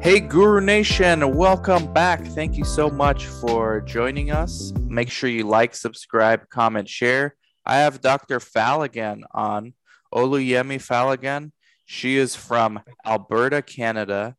Hey, 0.00 0.20
Guru 0.20 0.60
Nation, 0.60 1.34
welcome 1.34 1.92
back. 1.92 2.24
Thank 2.24 2.56
you 2.56 2.64
so 2.64 2.88
much 2.88 3.26
for 3.26 3.80
joining 3.80 4.30
us. 4.30 4.72
Make 4.86 5.10
sure 5.10 5.28
you 5.28 5.42
like, 5.42 5.74
subscribe, 5.74 6.48
comment, 6.50 6.88
share. 6.88 7.34
I 7.66 7.78
have 7.78 8.00
Dr. 8.00 8.38
Falagan 8.38 9.22
on, 9.32 9.74
Oluyemi 10.14 10.78
Falagan. 10.78 11.50
She 11.84 12.16
is 12.16 12.36
from 12.36 12.80
Alberta, 13.04 13.60
Canada, 13.60 14.36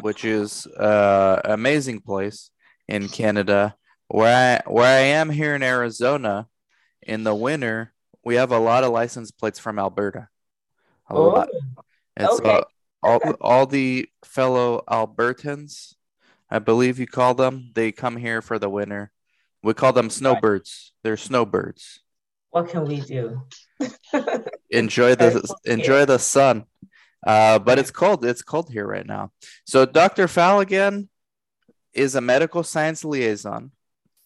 which 0.00 0.24
is 0.24 0.64
an 0.76 0.84
uh, 0.84 1.40
amazing 1.44 2.00
place 2.00 2.50
in 2.86 3.08
Canada. 3.08 3.74
Where 4.06 4.62
I, 4.64 4.70
where 4.70 4.86
I 4.86 5.06
am 5.06 5.28
here 5.28 5.56
in 5.56 5.64
Arizona, 5.64 6.46
in 7.02 7.24
the 7.24 7.34
winter, 7.34 7.92
we 8.24 8.36
have 8.36 8.52
a 8.52 8.58
lot 8.58 8.84
of 8.84 8.92
license 8.92 9.32
plates 9.32 9.58
from 9.58 9.80
Alberta. 9.80 10.28
A 11.10 11.14
oh, 11.14 11.28
lot. 11.28 11.48
And 12.16 12.28
okay. 12.28 12.44
so 12.44 12.64
all 13.04 13.20
all 13.40 13.66
the 13.66 14.08
fellow 14.24 14.82
Albertans, 14.88 15.94
I 16.50 16.58
believe 16.58 16.98
you 16.98 17.06
call 17.06 17.34
them, 17.34 17.70
they 17.74 17.92
come 17.92 18.16
here 18.16 18.42
for 18.42 18.58
the 18.58 18.70
winter. 18.70 19.12
We 19.62 19.74
call 19.74 19.92
them 19.92 20.10
snowbirds. 20.10 20.92
They're 21.02 21.16
snowbirds. 21.16 22.00
What 22.50 22.68
can 22.68 22.84
we 22.84 23.00
do? 23.00 23.42
enjoy 24.70 25.14
the 25.14 25.54
enjoy 25.64 26.04
the 26.04 26.18
sun. 26.18 26.64
Uh, 27.26 27.58
but 27.58 27.78
it's 27.78 27.90
cold. 27.90 28.24
It's 28.24 28.42
cold 28.42 28.70
here 28.70 28.86
right 28.86 29.06
now. 29.06 29.32
So 29.64 29.86
Dr. 29.86 30.26
Falagan 30.26 31.08
is 31.94 32.14
a 32.14 32.20
medical 32.20 32.62
science 32.62 33.04
liaison, 33.04 33.72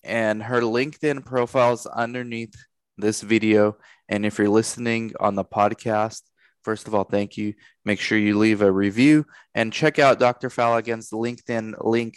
and 0.03 0.43
her 0.43 0.61
LinkedIn 0.61 1.25
profile 1.25 1.75
is 1.75 1.87
underneath 1.87 2.55
this 2.97 3.21
video. 3.21 3.77
And 4.09 4.27
if 4.27 4.39
you're 4.39 4.49
listening 4.49 5.13
on 5.21 5.37
the 5.37 5.45
podcast, 5.45 6.23
First 6.63 6.89
of 6.89 6.95
all, 6.95 7.05
thank 7.05 7.37
you. 7.37 7.55
Make 7.85 8.01
sure 8.01 8.19
you 8.19 8.39
leave 8.39 8.63
a 8.63 8.71
review 8.71 9.27
and 9.55 9.73
check 9.73 9.99
out 9.99 10.19
Dr. 10.19 10.49
Falagan's 10.49 11.11
LinkedIn 11.11 11.75
link 11.81 12.17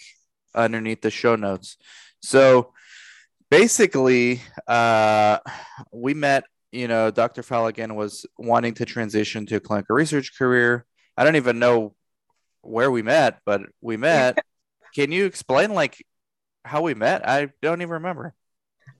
underneath 0.55 1.01
the 1.01 1.11
show 1.11 1.35
notes. 1.35 1.77
So 2.21 2.73
basically, 3.49 4.41
uh, 4.67 5.39
we 5.91 6.13
met, 6.13 6.45
you 6.71 6.87
know, 6.87 7.11
Dr. 7.11 7.43
Falagan 7.43 7.95
was 7.95 8.25
wanting 8.37 8.73
to 8.75 8.85
transition 8.85 9.45
to 9.47 9.57
a 9.57 9.59
clinical 9.59 9.95
research 9.95 10.37
career. 10.37 10.85
I 11.17 11.23
don't 11.23 11.35
even 11.35 11.59
know 11.59 11.95
where 12.61 12.91
we 12.91 13.01
met, 13.01 13.39
but 13.45 13.61
we 13.81 13.97
met. 13.97 14.37
Can 14.95 15.11
you 15.11 15.25
explain 15.25 15.73
like 15.73 16.05
how 16.65 16.81
we 16.81 16.93
met? 16.93 17.27
I 17.27 17.49
don't 17.61 17.81
even 17.81 17.93
remember. 17.93 18.33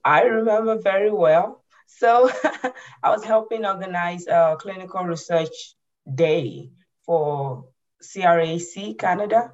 I 0.04 0.22
remember 0.22 0.78
very 0.78 1.10
well. 1.10 1.61
So 1.98 2.30
I 3.02 3.10
was 3.10 3.24
helping 3.24 3.64
organize 3.64 4.26
a 4.26 4.56
clinical 4.58 5.04
research 5.04 5.74
day 6.12 6.70
for 7.04 7.66
CRAC 8.02 8.98
Canada, 8.98 9.52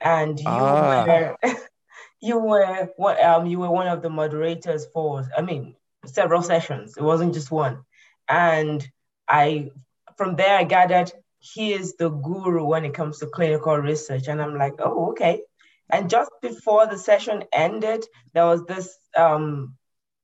and 0.00 0.38
you 0.38 0.46
ah. 0.48 1.04
were 1.06 1.36
you 2.20 2.38
were 2.38 2.88
what 2.96 3.22
um 3.22 3.46
you 3.46 3.58
were 3.58 3.70
one 3.70 3.88
of 3.88 4.02
the 4.02 4.10
moderators 4.10 4.86
for 4.92 5.28
I 5.36 5.42
mean 5.42 5.74
several 6.06 6.42
sessions. 6.42 6.96
It 6.96 7.02
wasn't 7.02 7.34
just 7.34 7.50
one, 7.50 7.82
and 8.28 8.86
I 9.28 9.70
from 10.16 10.36
there 10.36 10.58
I 10.58 10.64
gathered 10.64 11.12
he 11.38 11.72
is 11.72 11.96
the 11.96 12.08
guru 12.08 12.64
when 12.64 12.84
it 12.84 12.94
comes 12.94 13.18
to 13.18 13.26
clinical 13.26 13.76
research, 13.76 14.28
and 14.28 14.40
I'm 14.40 14.56
like, 14.56 14.74
oh 14.78 15.10
okay. 15.10 15.42
And 15.90 16.08
just 16.08 16.30
before 16.40 16.86
the 16.86 16.96
session 16.96 17.44
ended, 17.52 18.06
there 18.34 18.46
was 18.46 18.64
this 18.64 18.96
um 19.16 19.74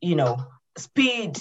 you 0.00 0.14
know 0.14 0.46
speed 0.78 1.38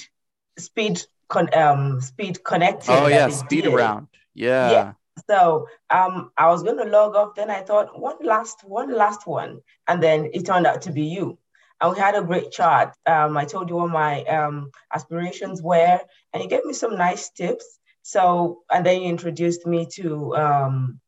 speed 0.58 1.02
con- 1.30 1.53
um 1.53 2.02
speed 2.02 2.44
connecting. 2.44 2.96
Oh 2.96 3.08
yeah, 3.08 3.30
speed 3.30 3.64
did. 3.64 3.74
around. 3.74 4.08
Yeah. 4.34 4.72
yeah. 4.72 4.94
So 5.30 5.68
um 5.90 6.31
I 6.38 6.48
was 6.48 6.64
gonna 6.64 6.86
log 6.86 7.16
off, 7.16 7.36
then 7.36 7.50
I 7.50 7.62
thought 7.62 8.00
one 8.00 8.18
last 8.24 8.64
one 8.64 8.94
last 8.94 9.28
one, 9.28 9.62
and 9.88 10.02
then 10.02 10.30
it 10.34 10.46
turned 10.46 10.68
out 10.68 10.84
to 10.84 10.92
be 10.92 11.03
you. 11.03 11.38
And 11.80 11.94
we 11.94 12.00
had 12.00 12.16
a 12.16 12.24
great 12.24 12.52
chat. 12.52 12.96
Um, 13.06 13.38
I 13.38 13.46
told 13.46 13.70
you 13.70 13.76
what 13.76 13.92
my 13.92 14.24
um, 14.24 14.72
aspirations 14.92 15.62
were, 15.62 16.00
and 16.34 16.42
you 16.42 16.50
gave 16.50 16.66
me 16.66 16.74
some 16.74 16.97
nice 16.97 17.30
tips. 17.30 17.78
So, 18.02 18.64
and 18.72 18.84
then 18.84 19.02
you 19.02 19.09
introduced 19.09 19.68
me 19.68 19.86
to 19.94 20.36
um, 20.36 21.00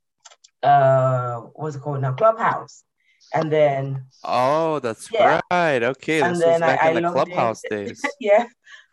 uh, 0.62 1.38
what's 1.56 1.76
it 1.76 1.80
called 1.80 2.02
now, 2.02 2.14
Clubhouse 2.14 2.84
and 3.34 3.52
then 3.52 4.04
oh 4.24 4.80
that's 4.80 5.12
yeah. 5.12 5.40
right. 5.52 5.84
Okay 5.84 6.22
and 6.22 6.36
this 6.36 6.44
then 6.44 6.52
was 6.54 6.62
back 6.62 6.84
I, 6.84 6.92
in 6.92 7.04
the 7.04 7.12
clubhouse 7.12 7.62
in. 7.70 7.70
days. 7.86 8.02
Yeah 8.20 8.46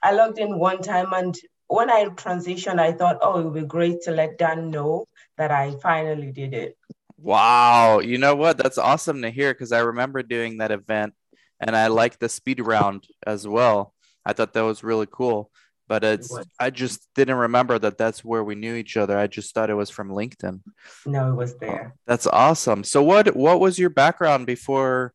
i 0.03 0.13
logged 0.13 0.39
in 0.39 0.59
one 0.59 0.83
time 0.83 1.13
and 1.13 1.37
when 1.69 1.91
i 1.91 2.05
transitioned 2.05 2.78
i 2.78 2.93
thought 2.93 3.19
oh 3.22 3.41
it 3.41 3.45
would 3.45 3.55
be 3.55 3.66
great 3.66 4.03
to 4.03 4.10
let 4.10 4.39
dan 4.39 4.71
know 4.71 5.07
that 5.39 5.51
i 5.51 5.75
finally 5.83 6.33
did 6.33 6.55
it. 6.55 6.77
Wow. 7.19 8.01
You 8.01 8.19
know 8.19 8.37
what? 8.37 8.59
That's 8.59 8.78
awesome 8.78 9.22
to 9.22 9.31
hear 9.31 9.53
because 9.53 9.72
i 9.72 9.81
remember 9.81 10.22
doing 10.22 10.59
that 10.59 10.71
event 10.71 11.15
and 11.60 11.75
i 11.75 11.87
liked 11.87 12.21
the 12.21 12.28
speed 12.28 12.60
round 12.60 13.07
as 13.27 13.47
well. 13.49 13.95
I 14.25 14.33
thought 14.33 14.53
that 14.55 14.63
was 14.63 14.84
really 14.84 15.07
cool 15.10 15.51
but 15.88 16.04
it's 16.04 16.34
it 16.34 16.47
I 16.59 16.71
just 16.71 17.09
didn't 17.15 17.36
remember 17.36 17.78
that 17.78 17.98
that's 17.98 18.24
where 18.24 18.42
we 18.42 18.54
knew 18.54 18.74
each 18.74 18.97
other. 18.97 19.16
I 19.16 19.27
just 19.27 19.54
thought 19.54 19.71
it 19.71 19.74
was 19.74 19.91
from 19.91 20.10
LinkedIn. 20.10 20.60
No, 21.06 21.30
it 21.30 21.34
was 21.34 21.56
there. 21.56 21.94
That's 22.06 22.27
awesome. 22.27 22.84
So 22.84 23.03
what 23.03 23.34
what 23.36 23.60
was 23.60 23.78
your 23.78 23.91
background 23.91 24.47
before 24.47 25.12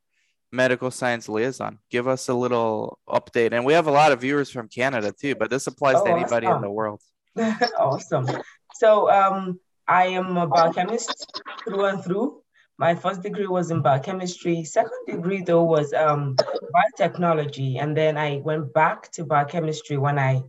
medical 0.51 0.91
science 0.91 1.29
liaison? 1.29 1.79
Give 1.89 2.07
us 2.07 2.29
a 2.29 2.33
little 2.33 3.00
update. 3.07 3.53
And 3.53 3.65
we 3.65 3.73
have 3.73 3.88
a 3.88 3.91
lot 3.91 4.12
of 4.12 4.21
viewers 4.21 4.50
from 4.50 4.68
Canada 4.68 5.13
too, 5.19 5.35
but 5.35 5.50
this 5.50 5.68
applies 5.68 5.97
oh, 5.97 6.06
to 6.06 6.12
anybody 6.12 6.47
awesome. 6.47 6.57
in 6.57 6.62
the 6.62 6.71
world. 6.71 7.01
awesome. 7.79 8.27
So 8.73 9.09
um 9.09 9.59
I 9.88 10.06
am 10.07 10.38
a 10.38 10.47
biochemist 10.47 11.41
through 11.65 11.85
and 11.85 12.03
through. 12.03 12.41
My 12.77 12.95
first 12.95 13.21
degree 13.21 13.45
was 13.45 13.69
in 13.69 13.81
biochemistry. 13.81 14.63
Second 14.63 15.06
degree 15.06 15.44
though 15.44 15.63
was 15.63 15.94
um, 15.94 16.35
biotechnology, 16.75 17.79
and 17.79 17.95
then 17.95 18.18
I 18.18 18.38
went 18.38 18.73
back 18.73 19.12
to 19.12 19.23
biochemistry 19.23 19.97
when 19.97 20.18
I 20.18 20.41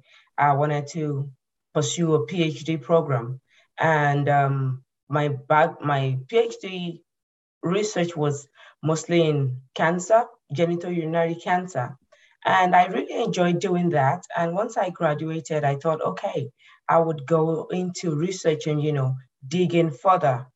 I 0.43 0.55
wanted 0.55 0.89
to 0.89 1.31
pursue 1.73 2.15
a 2.15 2.27
PhD 2.27 2.81
program. 2.83 3.41
And 3.79 4.29
um, 4.29 4.83
my 5.09 5.29
back, 5.29 5.81
my 5.81 6.19
PhD 6.27 7.01
research 7.63 8.17
was 8.17 8.49
mostly 8.83 9.25
in 9.25 9.59
cancer, 9.77 10.25
genitourinary 10.53 11.41
cancer. 11.41 11.97
And 12.45 12.75
I 12.75 12.87
really 12.87 13.23
enjoyed 13.23 13.61
doing 13.61 13.91
that. 13.91 14.25
And 14.37 14.53
once 14.53 14.77
I 14.77 14.91
graduated, 14.91 15.63
I 15.63 15.77
thought, 15.77 16.03
okay, 16.03 16.51
I 16.89 16.99
would 16.99 17.25
go 17.25 17.69
into 17.71 18.17
research 18.17 18.67
and, 18.67 18.83
you 18.83 18.93
know, 18.93 19.15
dig 19.47 19.77
in 19.77 19.93
further. 19.93 20.47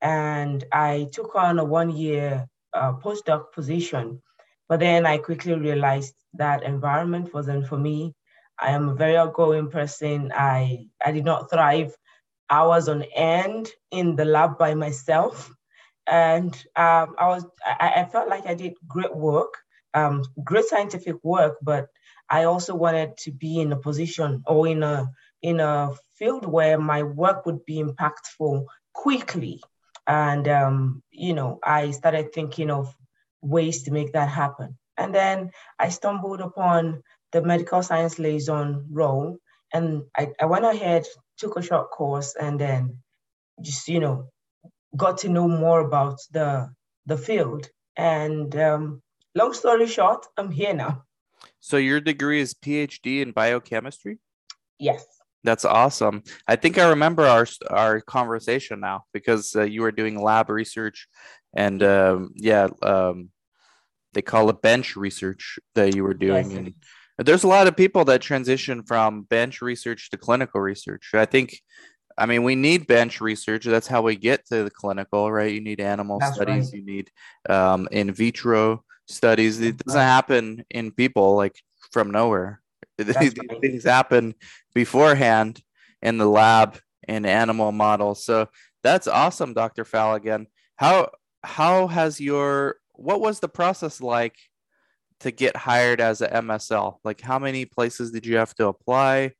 And 0.00 0.64
I 0.70 1.08
took 1.12 1.34
on 1.34 1.58
a 1.58 1.64
one 1.64 1.90
year 1.90 2.46
uh, 2.72 2.92
postdoc 2.92 3.52
position. 3.52 4.22
But 4.68 4.78
then 4.78 5.04
I 5.04 5.18
quickly 5.18 5.54
realized 5.54 6.14
that 6.34 6.62
environment 6.62 7.34
wasn't 7.34 7.66
for 7.66 7.76
me. 7.76 8.14
I 8.58 8.70
am 8.70 8.88
a 8.88 8.94
very 8.94 9.16
outgoing 9.16 9.70
person. 9.70 10.32
I, 10.34 10.86
I 11.04 11.12
did 11.12 11.24
not 11.24 11.50
thrive 11.50 11.94
hours 12.50 12.88
on 12.88 13.02
end 13.14 13.68
in 13.90 14.14
the 14.14 14.24
lab 14.24 14.58
by 14.58 14.74
myself. 14.74 15.52
And 16.06 16.54
um, 16.76 17.14
I 17.18 17.26
was 17.28 17.46
I, 17.64 17.92
I, 17.96 18.04
felt 18.04 18.28
like 18.28 18.46
I 18.46 18.54
did 18.54 18.74
great 18.86 19.14
work, 19.14 19.54
um, 19.94 20.24
great 20.42 20.64
scientific 20.64 21.16
work, 21.22 21.58
but 21.62 21.88
I 22.28 22.44
also 22.44 22.74
wanted 22.74 23.16
to 23.18 23.30
be 23.30 23.60
in 23.60 23.72
a 23.72 23.76
position 23.76 24.42
or 24.46 24.66
in 24.66 24.82
a 24.82 25.10
in 25.42 25.60
a 25.60 25.90
field 26.14 26.44
where 26.44 26.78
my 26.78 27.02
work 27.04 27.46
would 27.46 27.64
be 27.64 27.82
impactful 27.82 28.64
quickly. 28.92 29.62
And 30.06 30.48
um, 30.48 31.02
you 31.10 31.34
know, 31.34 31.60
I 31.62 31.92
started 31.92 32.32
thinking 32.32 32.70
of 32.70 32.94
ways 33.40 33.84
to 33.84 33.92
make 33.92 34.12
that 34.12 34.28
happen. 34.28 34.78
And 34.96 35.14
then 35.14 35.50
I 35.78 35.88
stumbled 35.88 36.40
upon 36.40 37.02
the 37.32 37.42
medical 37.42 37.82
science 37.82 38.18
liaison 38.18 38.86
role. 38.90 39.38
And 39.72 40.04
I, 40.16 40.28
I 40.40 40.46
went 40.46 40.64
ahead, 40.64 41.06
took 41.38 41.56
a 41.56 41.62
short 41.62 41.90
course, 41.90 42.34
and 42.40 42.60
then 42.60 42.98
just, 43.60 43.88
you 43.88 44.00
know, 44.00 44.28
got 44.96 45.18
to 45.18 45.28
know 45.28 45.48
more 45.48 45.80
about 45.80 46.18
the, 46.30 46.68
the 47.06 47.16
field. 47.16 47.68
And 47.96 48.54
um, 48.56 49.02
long 49.34 49.54
story 49.54 49.86
short, 49.86 50.26
I'm 50.36 50.50
here 50.50 50.74
now. 50.74 51.04
So 51.60 51.76
your 51.76 52.00
degree 52.00 52.40
is 52.40 52.54
PhD 52.54 53.22
in 53.22 53.32
biochemistry? 53.32 54.18
Yes. 54.78 55.04
That's 55.44 55.64
awesome. 55.64 56.22
I 56.46 56.56
think 56.56 56.78
I 56.78 56.90
remember 56.90 57.26
our 57.26 57.46
our 57.68 58.00
conversation 58.00 58.78
now 58.78 59.04
because 59.12 59.56
uh, 59.56 59.62
you 59.62 59.82
were 59.82 59.90
doing 59.90 60.22
lab 60.22 60.48
research, 60.48 61.08
and 61.52 61.82
um, 61.82 62.30
yeah, 62.36 62.68
um, 62.80 63.30
they 64.12 64.22
call 64.22 64.50
it 64.50 64.62
bench 64.62 64.94
research 64.94 65.58
that 65.74 65.96
you 65.96 66.04
were 66.04 66.14
doing. 66.14 66.50
Yes. 66.50 66.56
And 66.56 66.74
there's 67.18 67.44
a 67.44 67.48
lot 67.48 67.66
of 67.66 67.76
people 67.76 68.04
that 68.06 68.20
transition 68.20 68.82
from 68.82 69.22
bench 69.22 69.62
research 69.62 70.10
to 70.10 70.16
clinical 70.16 70.60
research. 70.60 71.10
I 71.14 71.26
think, 71.26 71.60
I 72.16 72.26
mean, 72.26 72.42
we 72.42 72.54
need 72.54 72.86
bench 72.86 73.20
research. 73.20 73.64
That's 73.64 73.86
how 73.86 74.02
we 74.02 74.16
get 74.16 74.46
to 74.46 74.64
the 74.64 74.70
clinical, 74.70 75.30
right? 75.30 75.52
You 75.52 75.60
need 75.60 75.80
animal 75.80 76.18
That's 76.18 76.36
studies, 76.36 76.72
right. 76.72 76.74
you 76.74 76.84
need 76.84 77.10
um, 77.48 77.88
in 77.90 78.12
vitro 78.12 78.84
studies. 79.08 79.60
It 79.60 79.78
doesn't 79.78 80.00
happen 80.00 80.64
in 80.70 80.90
people 80.90 81.36
like 81.36 81.60
from 81.90 82.10
nowhere. 82.10 82.60
These 82.98 83.16
right. 83.16 83.60
things 83.60 83.84
happen 83.84 84.34
beforehand 84.74 85.62
in 86.02 86.18
the 86.18 86.26
lab 86.26 86.78
in 87.08 87.26
animal 87.26 87.72
models. 87.72 88.24
So 88.24 88.48
that's 88.82 89.06
awesome, 89.06 89.54
Dr. 89.54 89.84
Falligan. 89.84 90.46
How 90.76 91.10
how 91.42 91.88
has 91.88 92.20
your 92.20 92.76
what 92.92 93.20
was 93.20 93.40
the 93.40 93.48
process 93.48 94.00
like 94.00 94.36
to 95.22 95.32
get 95.32 95.56
hired 95.56 96.00
as 96.00 96.20
a 96.20 96.28
MSL? 96.28 96.98
Like, 97.04 97.20
how 97.20 97.38
many 97.38 97.64
places 97.64 98.12
did 98.12 98.26
you 98.26 98.36
have 98.36 98.54
to 98.56 98.68
apply, 98.68 99.32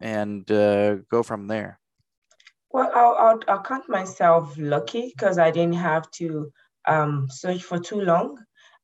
and 0.00 0.50
uh, 0.50 0.96
go 1.10 1.22
from 1.22 1.46
there? 1.48 1.78
Well, 2.70 2.90
I'll, 2.94 3.14
I'll, 3.14 3.40
I'll 3.48 3.62
count 3.62 3.88
myself 3.88 4.54
lucky 4.58 5.12
because 5.16 5.38
I 5.38 5.50
didn't 5.50 5.74
have 5.76 6.10
to 6.12 6.50
um, 6.86 7.28
search 7.30 7.62
for 7.62 7.78
too 7.78 8.00
long. 8.00 8.38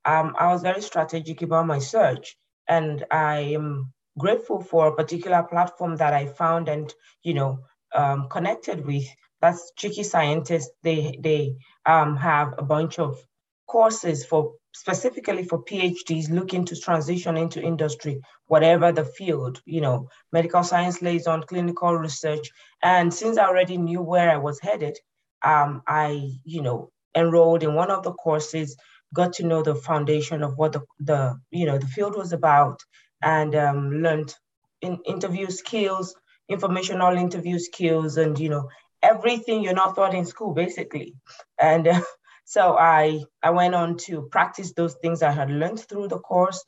Um, 0.05 0.35
I 0.39 0.53
was 0.53 0.63
very 0.63 0.81
strategic 0.81 1.43
about 1.43 1.67
my 1.67 1.79
search, 1.79 2.37
and 2.69 3.05
I 3.11 3.39
am 3.59 3.93
grateful 4.19 4.63
for 4.63 4.87
a 4.89 4.97
particular 4.97 5.43
platform 5.43 5.97
that 5.97 6.15
I 6.15 6.27
found 6.27 6.69
and 6.69 6.93
you 7.23 7.35
know 7.35 7.61
um, 7.95 8.29
connected 8.29 8.87
with. 8.87 9.07
That's 9.41 9.73
Cheeky 9.77 10.05
Scientists. 10.05 10.71
They 10.83 11.19
they 11.21 11.57
um, 11.85 12.17
have 12.17 12.55
a 12.59 12.63
bunch 12.63 12.99
of 12.99 13.19
courses 13.67 14.25
for 14.25 14.55
specifically 14.73 15.45
for 15.45 15.65
PhDs 15.65 16.31
looking 16.31 16.65
to 16.67 16.81
transition 16.81 17.37
into 17.37 17.63
industry, 17.63 18.21
whatever 18.47 18.93
the 18.93 19.05
field, 19.05 19.61
you 19.65 19.81
know, 19.81 20.09
medical 20.33 20.63
science 20.63 21.03
liaison, 21.03 21.43
clinical 21.43 21.95
research. 21.95 22.51
And 22.83 23.13
since 23.13 23.39
I 23.39 23.47
already 23.47 23.77
knew 23.77 24.03
where 24.03 24.31
I 24.31 24.37
was 24.37 24.61
headed, 24.61 24.99
um, 25.43 25.83
I, 25.87 26.31
you 26.45 26.63
know, 26.63 26.91
enrolled 27.15 27.63
in 27.63 27.75
one 27.75 27.91
of 27.91 28.03
the 28.03 28.13
courses, 28.13 28.77
got 29.13 29.33
to 29.35 29.47
know 29.47 29.63
the 29.63 29.75
foundation 29.75 30.43
of 30.43 30.57
what 30.57 30.73
the, 30.73 30.83
the 31.01 31.41
you 31.51 31.67
know, 31.67 31.79
the 31.79 31.87
field 31.87 32.17
was 32.17 32.33
about 32.33 32.81
and 33.23 33.55
um, 33.55 34.03
learned 34.03 34.35
in 34.81 34.99
interview 35.05 35.49
skills, 35.49 36.15
informational 36.49 37.17
interview 37.17 37.59
skills, 37.59 38.17
and, 38.17 38.39
you 38.39 38.49
know, 38.49 38.69
everything 39.03 39.63
you're 39.63 39.75
not 39.75 39.95
taught 39.95 40.15
in 40.15 40.25
school, 40.25 40.55
basically. 40.55 41.15
And 41.59 41.89
uh, 41.89 42.01
so 42.45 42.77
I, 42.79 43.25
I 43.43 43.51
went 43.51 43.75
on 43.75 43.97
to 44.07 44.23
practice 44.31 44.73
those 44.73 44.95
things 44.95 45.23
I 45.23 45.31
had 45.31 45.51
learned 45.51 45.81
through 45.81 46.09
the 46.09 46.19
course. 46.19 46.65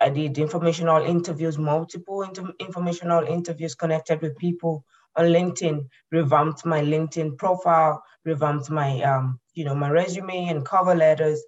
I 0.00 0.10
did 0.10 0.38
informational 0.38 1.02
interviews, 1.02 1.56
multiple 1.56 2.22
inter- 2.22 2.52
informational 2.58 3.24
interviews, 3.24 3.74
connected 3.74 4.20
with 4.20 4.36
people 4.36 4.84
on 5.16 5.26
LinkedIn, 5.26 5.86
revamped 6.10 6.66
my 6.66 6.80
LinkedIn 6.80 7.38
profile, 7.38 8.02
revamped 8.24 8.70
my, 8.70 9.00
um, 9.02 9.40
you 9.54 9.64
know, 9.64 9.74
my 9.74 9.88
resume 9.88 10.48
and 10.48 10.64
cover 10.64 10.94
letters. 10.94 11.42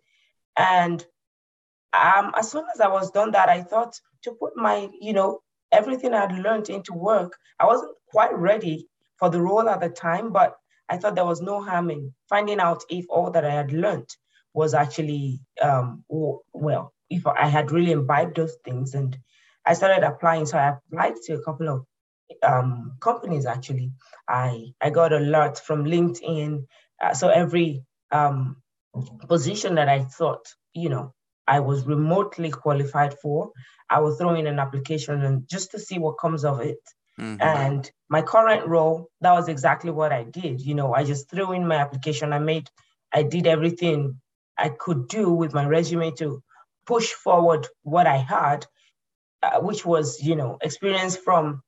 And 0.57 1.05
um, 1.93 2.33
as 2.37 2.51
soon 2.51 2.65
as 2.75 2.81
I 2.81 2.89
was 2.89 3.11
done 3.11 3.33
that, 3.33 3.49
I 3.49 3.63
thought 3.63 3.99
to 4.23 4.33
put 4.33 4.57
my, 4.57 4.89
you 5.01 5.13
know, 5.13 5.41
everything 5.73 6.15
I'd 6.15 6.33
learned 6.39 6.71
into 6.71 6.93
work. 6.95 7.37
I 7.59 7.67
wasn't 7.67 7.97
quite 8.09 8.37
ready 8.37 8.89
for 9.19 9.29
the 9.31 9.41
role 9.41 9.69
at 9.69 9.81
the 9.81 9.89
time, 9.89 10.33
but 10.33 10.57
I 10.89 10.97
thought 10.99 11.15
there 11.15 11.25
was 11.25 11.41
no 11.41 11.61
harm 11.63 11.91
in 11.91 12.15
finding 12.29 12.61
out 12.61 12.85
if 12.89 13.07
all 13.09 13.31
that 13.33 13.45
I 13.45 13.51
had 13.51 13.73
learned 13.73 14.09
was 14.55 14.75
actually, 14.75 15.41
um, 15.63 16.05
well, 16.09 16.93
if 17.11 17.27
I 17.27 17.47
had 17.47 17.73
really 17.73 17.93
imbibed 17.93 18.37
those 18.37 18.57
things. 18.65 18.95
And 18.95 19.17
I 19.65 19.75
started 19.75 20.05
applying. 20.07 20.47
So 20.47 20.59
I 20.59 20.77
applied 20.77 21.17
to 21.25 21.35
a 21.35 21.43
couple 21.43 21.69
of 21.69 21.85
um, 22.43 22.97
companies 23.01 23.47
actually. 23.47 23.93
I, 24.29 24.73
I 24.81 24.91
got 24.91 25.13
alerts 25.13 25.61
from 25.61 25.85
LinkedIn. 25.85 26.65
Uh, 27.03 27.15
so 27.15 27.29
every 27.29 27.83
um, 28.11 28.57
position 29.29 29.75
that 29.75 29.89
I 29.89 30.05
thought, 30.05 30.47
you 30.73 30.89
know, 30.89 31.13
I 31.47 31.61
was 31.61 31.87
remotely 31.87 32.51
qualified 32.51 33.15
for, 33.21 33.53
I 33.89 34.01
would 34.01 34.19
throw 34.19 34.35
in 34.35 34.47
an 34.47 34.59
application 34.59 35.23
and 35.23 35.49
just 35.49 35.71
to 35.73 35.79
see 35.79 35.99
what 35.99 36.19
comes 36.19 36.45
of 36.45 36.61
it. 36.61 36.81
Mm-hmm. 37.21 37.41
And 37.41 37.91
my 38.09 38.23
current 38.23 38.67
role, 38.67 39.09
that 39.21 39.33
was 39.33 39.49
exactly 39.49 39.91
what 39.91 40.13
I 40.13 40.25
did. 40.25 40.61
You 40.61 40.75
know, 40.75 40.95
I 40.95 41.05
just 41.05 41.31
threw 41.31 41.53
in 41.53 41.67
my 41.67 41.77
application. 41.77 42.33
I 42.33 42.39
made, 42.39 42.69
I 43.13 43.23
did 43.23 43.47
everything 43.47 44.21
I 44.59 44.69
could 44.69 45.09
do 45.09 45.31
with 45.31 45.55
my 45.55 45.67
resume 45.67 46.11
to 46.13 46.43
push 46.87 47.13
forward 47.13 47.67
what 47.83 48.07
I 48.07 48.17
had, 48.17 48.67
uh, 49.43 49.61
which 49.61 49.85
was, 49.85 50.23
you 50.23 50.37
know, 50.37 50.59
experience 50.63 51.17
from 51.17 51.63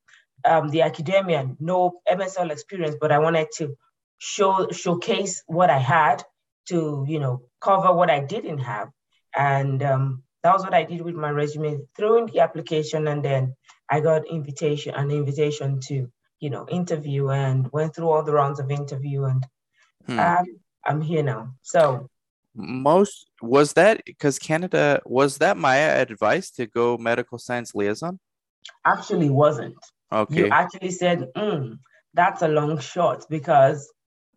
um, 0.45 0.69
the 0.69 0.83
academia, 0.83 1.49
no 1.59 1.99
MSL 2.09 2.51
experience, 2.51 2.95
but 2.99 3.11
I 3.11 3.19
wanted 3.19 3.47
to 3.57 3.75
show 4.19 4.69
showcase 4.71 5.43
what 5.47 5.69
I 5.69 5.77
had 5.79 6.23
to, 6.69 7.05
you 7.07 7.19
know, 7.19 7.41
cover 7.61 7.93
what 7.93 8.09
I 8.09 8.19
didn't 8.21 8.59
have. 8.59 8.89
And 9.35 9.83
um, 9.83 10.23
that 10.43 10.53
was 10.53 10.63
what 10.63 10.73
I 10.73 10.83
did 10.83 11.01
with 11.01 11.15
my 11.15 11.29
resume, 11.29 11.79
threw 11.95 12.17
in 12.19 12.25
the 12.27 12.39
application 12.39 13.07
and 13.07 13.23
then 13.23 13.55
I 13.89 13.99
got 13.99 14.27
invitation 14.27 14.95
an 14.95 15.11
invitation 15.11 15.79
to 15.87 16.11
you 16.39 16.49
know 16.49 16.67
interview 16.69 17.29
and 17.29 17.69
went 17.71 17.95
through 17.95 18.09
all 18.09 18.23
the 18.23 18.33
rounds 18.33 18.59
of 18.59 18.71
interview 18.71 19.23
and 19.25 19.45
hmm. 20.05 20.19
um, 20.19 20.45
I'm 20.85 21.01
here 21.01 21.23
now. 21.23 21.53
So 21.61 22.09
most 22.55 23.29
was 23.41 23.73
that 23.73 24.03
because 24.05 24.39
Canada 24.39 25.01
was 25.05 25.37
that 25.37 25.57
my 25.57 25.75
advice 25.77 26.49
to 26.51 26.65
go 26.65 26.97
medical 26.97 27.37
science 27.37 27.73
liaison? 27.75 28.19
Actually, 28.85 29.29
wasn't. 29.29 29.77
Okay. 30.11 30.37
You 30.37 30.47
actually 30.47 30.91
said, 30.91 31.27
mm, 31.35 31.77
that's 32.13 32.41
a 32.41 32.47
long 32.47 32.79
shot 32.79 33.25
because 33.29 33.91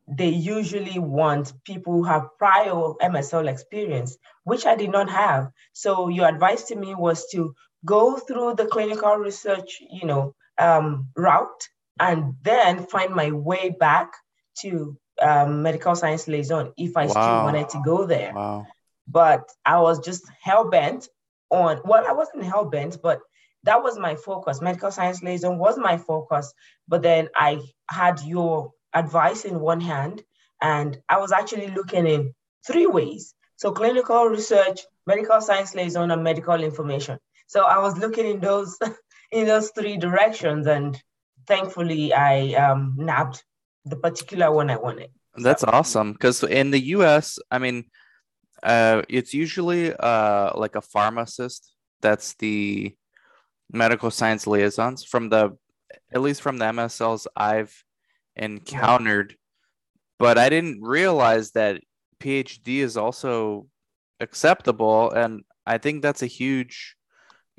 they 0.06 0.28
usually 0.28 0.98
want 0.98 1.52
people 1.64 1.94
who 1.94 2.02
have 2.04 2.26
prior 2.38 2.72
MSL 2.72 3.48
experience, 3.48 4.16
which 4.44 4.66
I 4.66 4.76
did 4.76 4.90
not 4.90 5.08
have. 5.08 5.48
So 5.72 6.08
your 6.08 6.28
advice 6.28 6.64
to 6.64 6.76
me 6.76 6.94
was 6.94 7.26
to 7.32 7.54
go 7.84 8.16
through 8.16 8.54
the 8.54 8.66
clinical 8.66 9.16
research, 9.16 9.82
you 9.90 10.06
know, 10.06 10.34
um, 10.58 11.08
route, 11.16 11.68
and 11.98 12.34
then 12.42 12.86
find 12.86 13.14
my 13.14 13.30
way 13.30 13.70
back 13.70 14.12
to 14.60 14.96
um, 15.20 15.62
medical 15.62 15.94
science 15.94 16.26
liaison 16.28 16.72
if 16.76 16.96
I 16.96 17.06
wow. 17.06 17.10
still 17.10 17.44
wanted 17.44 17.68
to 17.70 17.82
go 17.84 18.06
there. 18.06 18.32
Wow. 18.34 18.66
But 19.08 19.50
I 19.64 19.80
was 19.80 20.00
just 20.00 20.24
hell 20.40 20.70
bent 20.70 21.08
on. 21.50 21.80
Well, 21.84 22.04
I 22.06 22.12
wasn't 22.12 22.44
hell 22.44 22.64
bent, 22.64 22.98
but 23.02 23.20
that 23.64 23.82
was 23.82 23.98
my 23.98 24.16
focus. 24.16 24.60
Medical 24.60 24.90
science 24.90 25.22
liaison 25.22 25.58
was 25.58 25.78
my 25.78 25.96
focus, 25.96 26.52
but 26.88 27.02
then 27.02 27.28
I 27.34 27.60
had 27.88 28.20
your 28.22 28.72
advice 28.94 29.44
in 29.44 29.60
one 29.60 29.80
hand, 29.80 30.22
and 30.60 30.98
I 31.08 31.18
was 31.18 31.32
actually 31.32 31.68
looking 31.68 32.06
in 32.06 32.34
three 32.66 32.86
ways. 32.86 33.34
So 33.56 33.72
clinical 33.72 34.24
research, 34.26 34.80
medical 35.06 35.40
science 35.40 35.74
liaison, 35.74 36.10
and 36.10 36.24
medical 36.24 36.62
information. 36.62 37.18
So 37.52 37.64
I 37.64 37.78
was 37.78 37.98
looking 37.98 38.26
in 38.26 38.40
those 38.40 38.78
in 39.30 39.46
those 39.46 39.70
three 39.76 39.98
directions, 39.98 40.66
and 40.66 41.00
thankfully 41.46 42.14
I 42.14 42.54
um, 42.54 42.94
nabbed 42.96 43.42
the 43.84 43.96
particular 43.96 44.50
one 44.50 44.70
I 44.70 44.76
wanted. 44.76 45.10
That's 45.36 45.60
so. 45.60 45.68
awesome 45.70 46.12
because 46.12 46.42
in 46.42 46.70
the 46.70 46.80
U.S., 46.96 47.38
I 47.50 47.58
mean, 47.58 47.84
uh, 48.62 49.02
it's 49.08 49.34
usually 49.34 49.92
uh, 49.94 50.56
like 50.56 50.76
a 50.76 50.80
pharmacist 50.80 51.74
that's 52.00 52.34
the 52.36 52.96
medical 53.70 54.10
science 54.10 54.46
liaisons 54.46 55.04
from 55.04 55.28
the 55.28 55.56
at 56.10 56.22
least 56.22 56.40
from 56.40 56.56
the 56.56 56.64
MSLs 56.64 57.26
I've 57.36 57.84
encountered. 58.34 59.36
But 60.18 60.38
I 60.38 60.48
didn't 60.48 60.80
realize 60.80 61.50
that 61.52 61.82
PhD 62.18 62.78
is 62.78 62.96
also 62.96 63.66
acceptable. 64.20 65.10
And 65.10 65.42
I 65.66 65.76
think 65.76 66.00
that's 66.00 66.22
a 66.22 66.26
huge, 66.40 66.96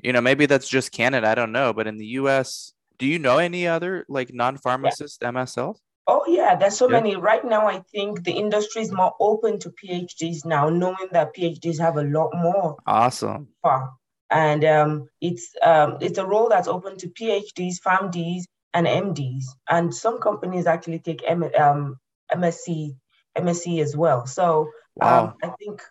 you 0.04 0.12
know, 0.12 0.20
maybe 0.20 0.46
that's 0.46 0.68
just 0.68 0.92
Canada. 0.92 1.28
I 1.28 1.34
don't 1.34 1.50
know. 1.50 1.72
But 1.72 1.86
in 1.86 1.96
the 1.96 2.06
US, 2.20 2.74
do 2.98 3.06
you 3.06 3.18
know 3.18 3.38
any 3.38 3.66
other 3.66 4.04
like 4.08 4.32
non 4.32 4.58
pharmacist 4.58 5.18
yeah. 5.22 5.30
MSLs? 5.30 5.78
Oh 6.06 6.24
yeah, 6.28 6.54
there's 6.54 6.76
so 6.76 6.88
yeah. 6.88 7.00
many. 7.00 7.16
Right 7.16 7.44
now, 7.44 7.66
I 7.66 7.80
think 7.90 8.22
the 8.24 8.32
industry 8.32 8.82
is 8.82 8.92
more 8.92 9.14
open 9.18 9.58
to 9.60 9.70
PhDs 9.70 10.44
now, 10.44 10.68
knowing 10.68 11.08
that 11.12 11.34
PhDs 11.34 11.80
have 11.80 11.96
a 11.96 12.02
lot 12.02 12.30
more. 12.34 12.76
Awesome. 12.86 13.48
Far. 13.62 13.94
And 14.30 14.64
um, 14.64 15.08
it's 15.22 15.54
um, 15.62 15.96
it's 16.00 16.18
a 16.18 16.26
role 16.26 16.50
that's 16.50 16.68
open 16.68 16.98
to 16.98 17.08
PhDs, 17.08 17.76
PharmDs, 17.80 18.42
and 18.74 18.86
MDs. 18.86 19.44
And 19.68 19.94
some 19.94 20.20
companies 20.20 20.66
actually 20.66 20.98
take 20.98 21.22
M- 21.26 21.50
um, 21.58 21.96
MSc 22.30 22.94
MSc 23.36 23.80
as 23.80 23.96
well. 23.96 24.26
So 24.26 24.68
wow. 24.96 25.24
um, 25.24 25.34
I 25.42 25.54
think 25.58 25.82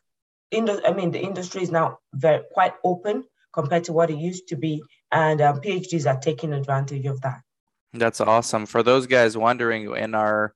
in 0.51 0.65
the, 0.65 0.88
I 0.88 0.93
mean 0.93 1.12
the 1.12 1.22
industry 1.22 1.63
is 1.63 1.72
now 1.72 2.00
very 2.13 2.43
quite 2.53 2.74
open 2.84 3.24
compared 3.54 3.84
to 3.86 3.94
what 3.94 4.10
it 4.10 4.18
used 4.18 4.48
to 4.50 4.56
be, 4.56 4.82
and 5.12 5.42
um, 5.42 5.62
PhDs 5.62 6.06
are 6.06 6.20
taking 6.20 6.54
advantage 6.54 7.06
of 7.06 7.22
that. 7.22 7.42
That's 7.94 8.22
awesome. 8.22 8.66
For 8.66 8.82
those 8.82 9.06
guys 9.06 9.38
wondering, 9.38 9.96
in 9.96 10.16
our 10.16 10.56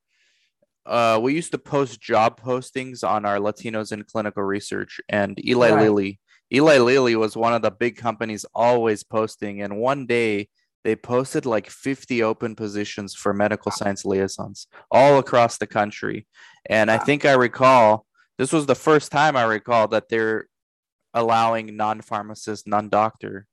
uh, 0.85 1.19
we 1.21 1.33
used 1.33 1.51
to 1.51 1.57
post 1.57 1.99
job 1.99 2.39
postings 2.39 3.07
on 3.07 3.25
our 3.25 3.37
Latinos 3.37 3.91
in 3.91 4.03
clinical 4.03 4.43
research, 4.43 4.99
and 5.09 5.43
Eli 5.45 5.71
right. 5.71 5.81
Lilly. 5.81 6.19
Eli 6.53 6.77
Lilly 6.77 7.15
was 7.15 7.35
one 7.35 7.53
of 7.53 7.61
the 7.61 7.71
big 7.71 7.97
companies 7.97 8.45
always 8.55 9.03
posting, 9.03 9.61
and 9.61 9.77
one 9.77 10.05
day 10.05 10.47
they 10.83 10.95
posted 10.95 11.45
like 11.45 11.69
50 11.69 12.23
open 12.23 12.55
positions 12.55 13.13
for 13.13 13.33
medical 13.33 13.71
science 13.73 14.05
liaisons 14.05 14.67
all 14.89 15.19
across 15.19 15.57
the 15.57 15.67
country. 15.67 16.25
And 16.65 16.89
I 16.89 16.97
think 16.97 17.25
I 17.25 17.33
recall 17.33 18.05
this 18.37 18.53
was 18.53 18.67
the 18.67 18.75
first 18.75 19.11
time 19.11 19.35
I 19.35 19.43
recall 19.43 19.89
that 19.89 20.07
they're 20.07 20.47
allowing 21.17 21.75
non 21.75 22.01
pharmacist, 22.01 22.67
non 22.67 22.89
doctor 22.89 23.47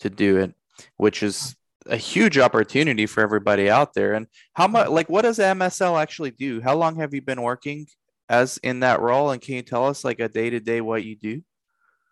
to 0.00 0.10
do 0.10 0.38
it, 0.38 0.54
which 0.96 1.22
is 1.22 1.54
a 1.86 1.96
huge 1.96 2.36
opportunity 2.36 3.06
for 3.06 3.22
everybody 3.22 3.70
out 3.70 3.94
there. 3.94 4.14
And 4.14 4.26
how 4.54 4.66
much, 4.66 4.88
like, 4.88 5.08
what 5.08 5.22
does 5.22 5.38
MSL 5.38 6.00
actually 6.00 6.32
do? 6.32 6.60
How 6.60 6.76
long 6.76 6.96
have 6.96 7.14
you 7.14 7.22
been 7.22 7.42
working 7.42 7.86
as 8.28 8.58
in 8.58 8.80
that 8.80 9.00
role? 9.00 9.30
And 9.30 9.40
can 9.40 9.54
you 9.54 9.62
tell 9.62 9.86
us, 9.86 10.04
like, 10.04 10.20
a 10.20 10.28
day 10.28 10.50
to 10.50 10.60
day 10.60 10.80
what 10.80 11.04
you 11.04 11.16
do? 11.16 11.42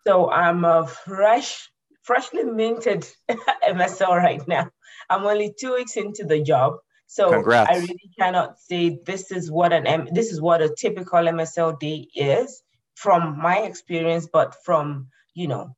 So 0.07 0.31
I'm 0.31 0.65
a 0.65 0.87
fresh 0.87 1.69
freshly 2.03 2.43
minted 2.43 3.07
MSL 3.67 4.17
right 4.17 4.47
now. 4.47 4.69
I'm 5.09 5.25
only 5.25 5.53
two 5.59 5.73
weeks 5.75 5.97
into 5.97 6.23
the 6.23 6.41
job. 6.41 6.77
So 7.05 7.31
Congrats. 7.31 7.69
I 7.69 7.77
really 7.77 8.11
cannot 8.17 8.59
say 8.59 8.99
this 9.05 9.31
is 9.31 9.51
what 9.51 9.73
an 9.73 9.85
M- 9.85 10.07
this 10.11 10.31
is 10.31 10.39
what 10.39 10.61
a 10.61 10.73
typical 10.75 11.19
MSL 11.19 11.79
day 11.79 12.07
is 12.15 12.63
from 13.01 13.39
my 13.41 13.59
experience, 13.59 14.27
but 14.31 14.55
from 14.65 15.07
you 15.35 15.47
know 15.47 15.75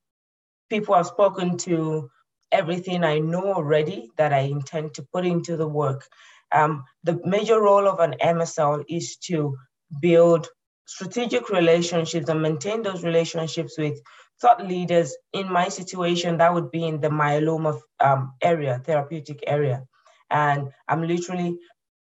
people 0.69 0.95
I've 0.95 1.07
spoken 1.07 1.57
to, 1.59 2.09
everything 2.51 3.03
I 3.03 3.19
know 3.19 3.53
already 3.53 4.09
that 4.17 4.33
I 4.33 4.41
intend 4.41 4.95
to 4.95 5.03
put 5.13 5.25
into 5.25 5.57
the 5.57 5.67
work. 5.67 6.07
Um, 6.51 6.83
the 7.03 7.19
major 7.25 7.59
role 7.61 7.87
of 7.87 7.99
an 7.99 8.15
MSL 8.21 8.83
is 8.89 9.17
to 9.27 9.57
build 10.01 10.47
strategic 10.85 11.49
relationships 11.49 12.29
and 12.29 12.41
maintain 12.41 12.81
those 12.83 13.03
relationships 13.03 13.77
with 13.77 13.99
thought 14.41 14.65
leaders 14.67 15.15
in 15.33 15.51
my 15.51 15.69
situation 15.69 16.37
that 16.37 16.53
would 16.53 16.71
be 16.71 16.85
in 16.85 16.99
the 17.01 17.09
myeloma 17.09 17.79
um, 18.01 18.33
area 18.41 18.81
therapeutic 18.85 19.43
area 19.47 19.83
and 20.31 20.69
i'm 20.89 21.07
literally 21.07 21.57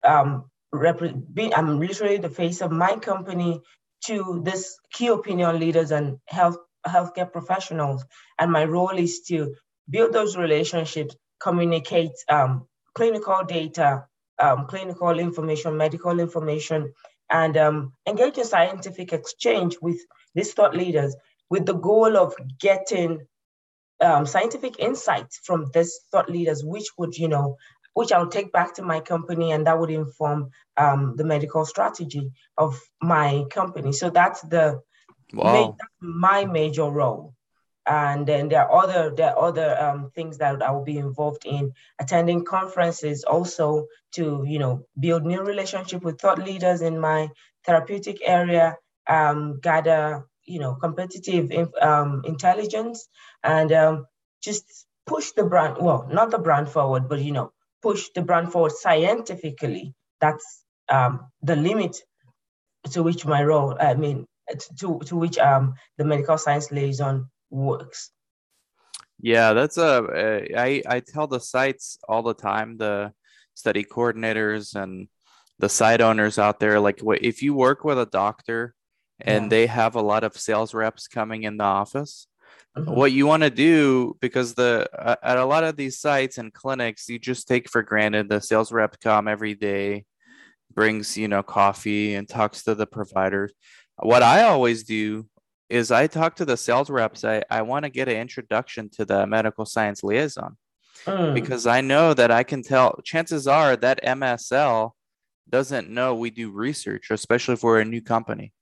um, 0.08 0.46
i'm 0.74 1.80
literally 1.80 2.18
the 2.18 2.30
face 2.30 2.62
of 2.62 2.72
my 2.72 2.96
company 2.96 3.62
to 4.10 4.42
this 4.44 4.78
key 4.92 5.08
opinion 5.08 5.60
leaders 5.60 5.92
and 5.92 6.18
health 6.28 6.58
healthcare 6.86 7.32
professionals. 7.32 8.04
And 8.40 8.52
my 8.52 8.66
role 8.66 8.98
is 8.98 9.22
to 9.30 9.56
build 9.90 10.14
those 10.14 10.38
relationships 10.38 11.16
communicate 11.40 12.12
um, 12.28 12.68
clinical 12.94 13.44
data 13.48 14.06
um, 14.40 14.66
clinical 14.68 15.20
information 15.20 15.78
medical 15.78 16.20
information 16.20 16.94
and 17.30 17.58
um, 17.58 17.94
engage 18.08 18.38
in 18.38 18.46
scientific 18.46 19.14
exchange 19.14 19.78
with 19.82 20.00
these 20.36 20.54
thought 20.54 20.76
leaders 20.76 21.16
with 21.50 21.66
the 21.66 21.74
goal 21.74 22.18
of 22.18 22.34
getting 22.60 23.20
um, 24.02 24.26
scientific 24.26 24.80
insights 24.80 25.40
from 25.44 25.70
these 25.74 26.00
thought 26.12 26.30
leaders, 26.30 26.64
which 26.64 26.88
would, 26.98 27.18
you 27.18 27.28
know, 27.28 27.58
which 28.00 28.14
I'll 28.14 28.30
take 28.30 28.54
back 28.54 28.76
to 28.76 28.82
my 28.82 29.02
company 29.02 29.52
and 29.52 29.68
that 29.68 29.78
would 29.78 29.90
inform 29.92 30.52
um, 30.78 31.18
the 31.18 31.26
medical 31.26 31.66
strategy 31.66 32.32
of 32.58 32.80
my 33.02 33.44
company. 33.52 33.92
So 33.92 34.10
that's 34.10 34.40
the 34.40 34.80
wow. 35.34 35.76
that's 35.78 35.98
my 36.00 36.46
major 36.46 36.90
role. 36.90 37.34
And 37.86 38.26
then 38.26 38.48
there 38.48 38.64
are 38.64 38.84
other 38.84 39.14
there 39.14 39.32
are 39.36 39.50
other 39.50 39.70
um, 39.86 40.12
things 40.16 40.38
that 40.38 40.62
I 40.62 40.72
will 40.72 40.86
be 40.86 40.98
involved 40.98 41.44
in 41.44 41.74
attending 42.00 42.46
conferences 42.46 43.26
also 43.26 43.88
to 44.14 44.46
you 44.48 44.60
know 44.60 44.86
build 44.98 45.26
new 45.26 45.42
relationship 45.42 46.02
with 46.02 46.22
thought 46.22 46.40
leaders 46.40 46.82
in 46.82 47.02
my 47.02 47.28
therapeutic 47.66 48.20
area, 48.24 48.78
um, 49.08 49.60
gather 49.60 50.26
you 50.46 50.60
know 50.60 50.74
competitive 50.76 51.52
um, 51.82 52.22
intelligence 52.24 53.10
and 53.44 53.74
um, 53.74 54.06
just 54.42 54.86
push 55.06 55.32
the 55.32 55.44
brand 55.44 55.76
well 55.82 56.08
not 56.10 56.32
the 56.32 56.40
brand 56.48 56.70
forward 56.70 57.10
but 57.10 57.20
you 57.20 57.34
know 57.34 57.52
push 57.82 58.10
the 58.16 58.22
brand 58.22 58.52
forward 58.52 58.72
scientifically 58.72 59.94
that's 60.22 60.64
um, 60.90 61.28
the 61.42 61.56
limit 61.56 61.98
to 62.92 63.04
which 63.04 63.26
my 63.26 63.44
role 63.44 63.76
i 63.80 63.94
mean 63.94 64.26
to, 64.78 65.00
to 65.06 65.16
which 65.16 65.38
um, 65.38 65.76
the 65.98 66.06
medical 66.06 66.38
science 66.38 66.72
liaison 66.72 67.30
works 67.50 68.12
yeah 69.22 69.54
that's 69.54 69.78
a 69.78 70.48
I, 70.58 70.82
I 70.88 71.00
tell 71.02 71.28
the 71.28 71.40
sites 71.40 72.00
all 72.08 72.24
the 72.24 72.34
time 72.34 72.78
the 72.78 73.14
study 73.54 73.84
coordinators 73.84 74.76
and 74.76 75.08
the 75.60 75.70
site 75.70 76.02
owners 76.02 76.40
out 76.40 76.60
there 76.60 76.80
like 76.80 77.02
if 77.22 77.44
you 77.44 77.54
work 77.54 77.84
with 77.84 78.00
a 78.00 78.06
doctor 78.06 78.74
and 79.22 79.46
yeah. 79.46 79.50
they 79.50 79.68
have 79.68 79.96
a 79.96 80.02
lot 80.02 80.24
of 80.24 80.38
sales 80.38 80.74
reps 80.74 81.08
coming 81.08 81.44
in 81.44 81.58
the 81.58 81.64
office. 81.64 82.28
Mm-hmm. 82.78 82.94
What 82.94 83.12
you 83.12 83.26
want 83.26 83.44
to 83.44 83.50
do, 83.50 84.16
because 84.22 84.54
the 84.54 84.88
uh, 84.98 85.16
at 85.24 85.38
a 85.38 85.46
lot 85.46 85.64
of 85.64 85.76
these 85.76 86.00
sites 86.00 86.38
and 86.38 86.54
clinics, 86.54 87.10
you 87.10 87.18
just 87.18 87.48
take 87.48 87.70
for 87.70 87.82
granted 87.82 88.30
the 88.30 88.42
sales 88.42 88.72
rep 88.72 89.00
come 89.00 89.28
every 89.28 89.56
day, 89.56 90.06
brings 90.74 91.18
you 91.18 91.28
know 91.28 91.42
coffee 91.42 92.14
and 92.16 92.30
talks 92.30 92.64
to 92.64 92.76
the 92.76 92.86
providers. 92.86 93.54
What 93.98 94.24
I 94.24 94.44
always 94.44 94.84
do 94.84 95.28
is 95.70 95.92
I 95.92 96.08
talk 96.08 96.36
to 96.38 96.46
the 96.46 96.58
sales 96.58 96.90
reps. 96.90 97.24
I, 97.24 97.44
I 97.50 97.62
want 97.62 97.86
to 97.86 97.90
get 97.90 98.08
an 98.08 98.18
introduction 98.18 98.90
to 98.92 99.06
the 99.06 99.26
medical 99.28 99.66
science 99.66 100.04
liaison 100.04 100.58
mm. 101.06 101.34
because 101.34 101.68
I 101.68 101.82
know 101.82 102.14
that 102.14 102.32
I 102.32 102.44
can 102.44 102.64
tell. 102.64 103.00
Chances 103.04 103.48
are 103.48 103.76
that 103.78 104.04
MSL 104.04 104.92
doesn't 105.50 105.90
know 105.90 106.16
we 106.16 106.30
do 106.30 106.52
research, 106.52 107.10
especially 107.12 107.56
for 107.56 107.80
a 107.80 107.86
new 107.86 108.02
company. 108.02 108.54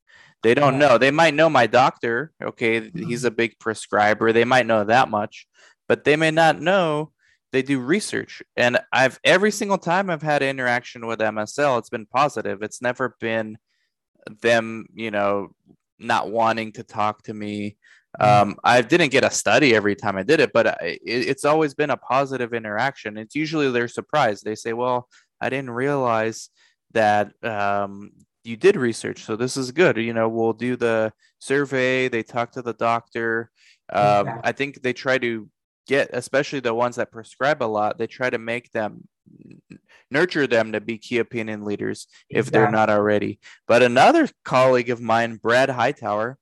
They 0.43 0.53
don't 0.53 0.77
know. 0.77 0.97
They 0.97 1.11
might 1.11 1.33
know 1.33 1.49
my 1.49 1.67
doctor. 1.67 2.31
Okay, 2.41 2.91
he's 2.91 3.21
mm-hmm. 3.21 3.27
a 3.27 3.31
big 3.31 3.59
prescriber. 3.59 4.31
They 4.31 4.45
might 4.45 4.65
know 4.65 4.83
that 4.83 5.09
much, 5.09 5.47
but 5.87 6.03
they 6.03 6.15
may 6.15 6.31
not 6.31 6.61
know 6.61 7.11
they 7.51 7.61
do 7.61 7.79
research. 7.79 8.43
And 8.55 8.79
I've 8.91 9.19
every 9.23 9.51
single 9.51 9.77
time 9.77 10.09
I've 10.09 10.21
had 10.21 10.43
interaction 10.43 11.07
with 11.07 11.19
MSL, 11.19 11.79
it's 11.79 11.89
been 11.89 12.05
positive. 12.05 12.61
It's 12.61 12.81
never 12.81 13.15
been 13.19 13.57
them, 14.41 14.87
you 14.93 15.11
know, 15.11 15.55
not 15.99 16.29
wanting 16.29 16.73
to 16.73 16.83
talk 16.83 17.23
to 17.23 17.33
me. 17.33 17.77
Mm-hmm. 18.19 18.49
Um, 18.49 18.57
I 18.63 18.81
didn't 18.81 19.11
get 19.11 19.23
a 19.23 19.31
study 19.31 19.75
every 19.75 19.95
time 19.95 20.17
I 20.17 20.23
did 20.23 20.39
it, 20.39 20.51
but 20.53 20.67
it, 20.81 20.99
it's 21.03 21.45
always 21.45 21.73
been 21.73 21.89
a 21.89 21.97
positive 21.97 22.53
interaction. 22.53 23.17
It's 23.17 23.35
usually 23.35 23.71
they're 23.71 23.87
surprised. 23.87 24.43
They 24.43 24.55
say, 24.55 24.73
"Well, 24.73 25.07
I 25.41 25.49
didn't 25.49 25.71
realize 25.71 26.49
that 26.93 27.31
um, 27.43 28.11
you 28.47 28.55
did 28.55 28.77
research, 28.77 29.25
so 29.25 29.35
this 29.35 29.57
is 29.57 29.71
good. 29.71 29.97
You 29.97 30.13
know, 30.13 30.29
we'll 30.29 30.53
do 30.53 30.77
the 30.77 31.11
survey. 31.39 32.07
They 32.07 32.23
talk 32.23 32.53
to 32.53 32.61
the 32.61 32.73
doctor. 32.73 33.51
Um, 33.91 34.39
I 34.43 34.53
think 34.53 34.81
they 34.81 34.93
try 34.93 35.17
to 35.17 35.49
get, 35.85 36.09
especially 36.13 36.61
the 36.61 36.73
ones 36.73 36.95
that 36.95 37.11
prescribe 37.11 37.61
a 37.61 37.65
lot, 37.65 37.97
they 37.97 38.07
try 38.07 38.29
to 38.29 38.37
make 38.37 38.71
them 38.71 39.07
nurture 40.09 40.47
them 40.47 40.71
to 40.71 40.79
be 40.79 40.97
key 40.97 41.17
opinion 41.17 41.65
leaders 41.65 42.07
if 42.29 42.47
exactly. 42.47 42.59
they're 42.59 42.71
not 42.71 42.89
already. 42.89 43.39
But 43.67 43.83
another 43.83 44.29
colleague 44.45 44.89
of 44.89 45.01
mine, 45.01 45.35
Brad 45.35 45.69
Hightower, 45.69 46.37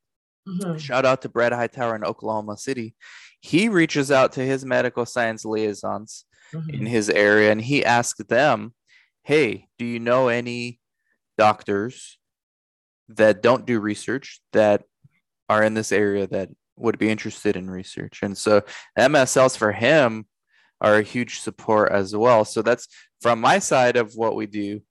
mm-hmm. 0.48 0.78
shout 0.78 1.06
out 1.06 1.24
to 1.24 1.30
Brad 1.30 1.54
Hightower 1.54 1.96
in 1.96 2.04
Oklahoma 2.04 2.58
City. 2.58 2.94
He 3.42 3.68
reaches 3.68 4.12
out 4.12 4.34
to 4.34 4.46
his 4.46 4.64
medical 4.64 5.08
science 5.08 5.44
liaisons 5.44 6.26
mm-hmm. 6.54 6.70
in 6.70 6.86
his 6.86 7.10
area 7.10 7.52
and 7.52 7.62
he 7.62 7.84
asks 7.84 8.24
them, 8.26 8.76
Hey, 9.24 9.70
do 9.80 9.86
you 9.86 10.00
know 10.00 10.28
any 10.28 10.80
doctors 11.38 12.18
that 13.10 13.42
don't 13.42 13.66
do 13.66 13.80
research 13.80 14.42
that 14.54 14.84
are 15.50 15.64
in 15.64 15.74
this 15.74 15.92
area 15.92 16.28
that 16.28 16.50
would 16.78 16.98
be 16.98 17.10
interested 17.10 17.56
in 17.56 17.70
research? 17.70 18.20
And 18.24 18.38
so 18.38 18.64
MSLs 18.98 19.58
for 19.58 19.72
him 19.72 20.26
are 20.82 20.98
a 20.98 21.04
huge 21.04 21.40
support 21.40 21.92
as 21.92 22.16
well. 22.16 22.46
So 22.46 22.62
that's 22.62 22.88
from 23.22 23.40
my 23.42 23.60
side 23.60 23.96
of 23.96 24.16
what 24.16 24.36
we 24.36 24.46
do. 24.46 24.82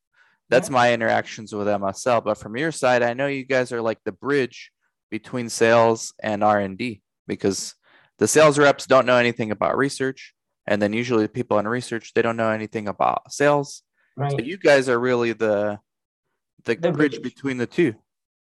That's 0.51 0.71
my 0.71 0.93
interactions 0.93 1.53
with 1.55 1.67
MSL. 1.67 2.25
But 2.25 2.39
from 2.39 2.57
your 2.57 2.73
side, 2.73 3.03
I 3.03 3.15
know 3.15 3.27
you 3.27 3.45
guys 3.45 3.73
are 3.73 3.83
like 3.83 3.99
the 4.05 4.13
bridge 4.13 4.71
between 5.11 5.49
sales 5.49 6.13
and 6.23 6.43
R&D 6.43 7.03
because 7.27 7.75
the 8.19 8.29
sales 8.29 8.59
reps 8.59 8.87
don't 8.87 9.07
know 9.07 9.17
anything 9.17 9.51
about 9.51 9.77
research 9.77 10.35
and 10.67 10.81
then 10.81 10.93
usually 10.93 11.25
the 11.25 11.29
people 11.29 11.59
in 11.59 11.69
research 11.69 12.13
they 12.15 12.23
don't 12.23 12.37
know 12.37 12.51
anything 12.51 12.89
about 12.89 13.33
sales 13.33 13.83
right. 14.17 14.33
so 14.33 14.39
you 14.39 14.57
guys 14.57 14.89
are 14.89 14.99
really 14.99 15.33
the 15.33 15.79
the, 16.65 16.93
bridge, 16.93 17.23
between 17.23 17.57
the 17.57 17.67
two 17.67 17.95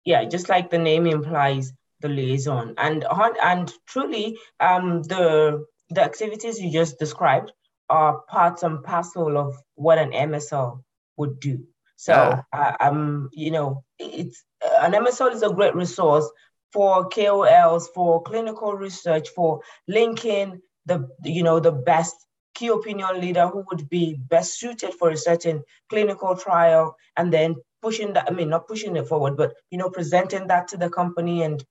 yeah 0.05 0.25
just 0.25 0.49
like 0.49 0.71
the 0.71 0.79
name 0.79 1.07
implies 1.07 1.73
the 2.01 2.09
liaison 2.09 2.75
and 2.79 3.05
and 3.43 3.73
truly 3.87 4.37
um 4.61 5.03
the 5.05 5.65
the 5.91 6.03
activities 6.03 6.61
you 6.61 6.71
just 6.71 6.99
described 6.99 7.53
are 7.89 8.23
part 8.29 8.63
and 8.63 8.83
parcel 8.83 9.37
of 9.37 9.55
what 9.75 9.99
an 9.99 10.13
MSL 10.13 10.83
would 11.17 11.39
do. 11.41 11.65
So, 11.97 12.13
yeah. 12.13 12.43
uh, 12.53 12.77
um, 12.81 13.29
you 13.33 13.51
know, 13.51 13.85
it's 13.99 14.43
uh, 14.65 14.87
an 14.87 14.93
MSL 14.93 15.33
is 15.33 15.43
a 15.43 15.51
great 15.51 15.75
resource 15.75 16.29
for 16.73 17.09
KOLs, 17.11 17.89
for 17.95 18.23
clinical 18.23 18.73
research, 18.73 19.29
for 19.29 19.61
linking 19.87 20.61
the, 20.87 21.09
you 21.23 21.43
know, 21.43 21.61
the 21.61 21.71
best 21.71 22.17
key 22.55 22.69
opinion 22.69 23.21
leader 23.21 23.47
who 23.47 23.65
would 23.71 23.89
be 23.89 24.15
best 24.15 24.59
suited 24.59 24.95
for 24.95 25.11
a 25.11 25.17
certain 25.17 25.63
clinical 25.91 26.35
trial, 26.37 26.97
and 27.17 27.33
then 27.33 27.57
pushing 27.83 28.13
that. 28.15 28.29
I 28.29 28.33
mean, 28.33 28.49
not 28.49 28.69
pushing 28.69 28.97
it 28.97 29.09
forward, 29.09 29.37
but 29.37 29.55
you 29.71 29.79
know, 29.79 29.91
presenting 29.91 30.47
that 30.49 30.69
to 30.69 30.77
the 30.77 30.89
company 30.89 31.43
and, 31.43 31.63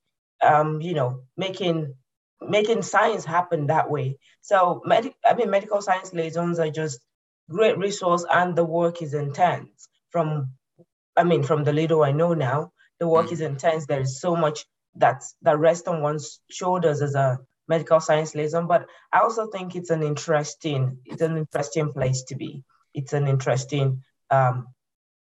um, 0.41 0.81
you 0.81 0.93
know, 0.93 1.23
making 1.37 1.95
making 2.41 2.81
science 2.81 3.23
happen 3.25 3.67
that 3.67 3.89
way. 3.89 4.17
So, 4.41 4.81
med- 4.85 5.13
I 5.25 5.33
mean, 5.35 5.49
medical 5.49 5.81
science 5.81 6.13
liaisons 6.13 6.59
are 6.59 6.71
just 6.71 6.99
great 7.49 7.77
resource, 7.77 8.25
and 8.29 8.55
the 8.55 8.65
work 8.65 9.01
is 9.01 9.13
intense. 9.13 9.87
From, 10.09 10.49
I 11.15 11.23
mean, 11.23 11.43
from 11.43 11.63
the 11.63 11.73
little 11.73 12.03
I 12.03 12.11
know 12.11 12.33
now, 12.33 12.71
the 12.99 13.07
work 13.07 13.27
mm. 13.27 13.33
is 13.33 13.41
intense. 13.41 13.85
There 13.85 14.01
is 14.01 14.19
so 14.19 14.35
much 14.35 14.65
that's 14.95 15.35
that 15.43 15.57
rests 15.57 15.87
on 15.87 16.01
one's 16.01 16.39
shoulders 16.49 17.01
as 17.01 17.15
a 17.15 17.39
medical 17.67 17.99
science 17.99 18.35
liaison. 18.35 18.67
But 18.67 18.87
I 19.13 19.19
also 19.19 19.47
think 19.47 19.75
it's 19.75 19.89
an 19.89 20.03
interesting, 20.03 20.97
it's 21.05 21.21
an 21.21 21.37
interesting 21.37 21.93
place 21.93 22.23
to 22.23 22.35
be. 22.35 22.63
It's 22.93 23.13
an 23.13 23.27
interesting 23.27 24.03
um, 24.29 24.67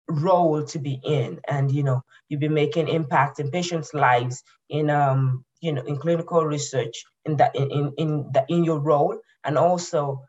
role 0.07 0.63
to 0.63 0.79
be 0.79 0.99
in, 1.03 1.39
and 1.47 1.71
you 1.71 1.83
know, 1.83 2.03
you've 2.29 2.39
been 2.39 2.53
making 2.53 2.87
impact 2.87 3.39
in 3.39 3.51
patients' 3.51 3.93
lives 3.93 4.43
in 4.69 4.89
um, 4.89 5.43
you 5.61 5.71
know 5.73 5.83
in 5.83 5.97
clinical 5.97 6.45
research 6.45 7.03
in 7.25 7.37
that 7.37 7.55
in 7.55 7.71
in, 7.71 7.93
in 7.97 8.29
the 8.33 8.45
in 8.49 8.63
your 8.63 8.79
role. 8.79 9.17
And 9.43 9.57
also 9.57 10.23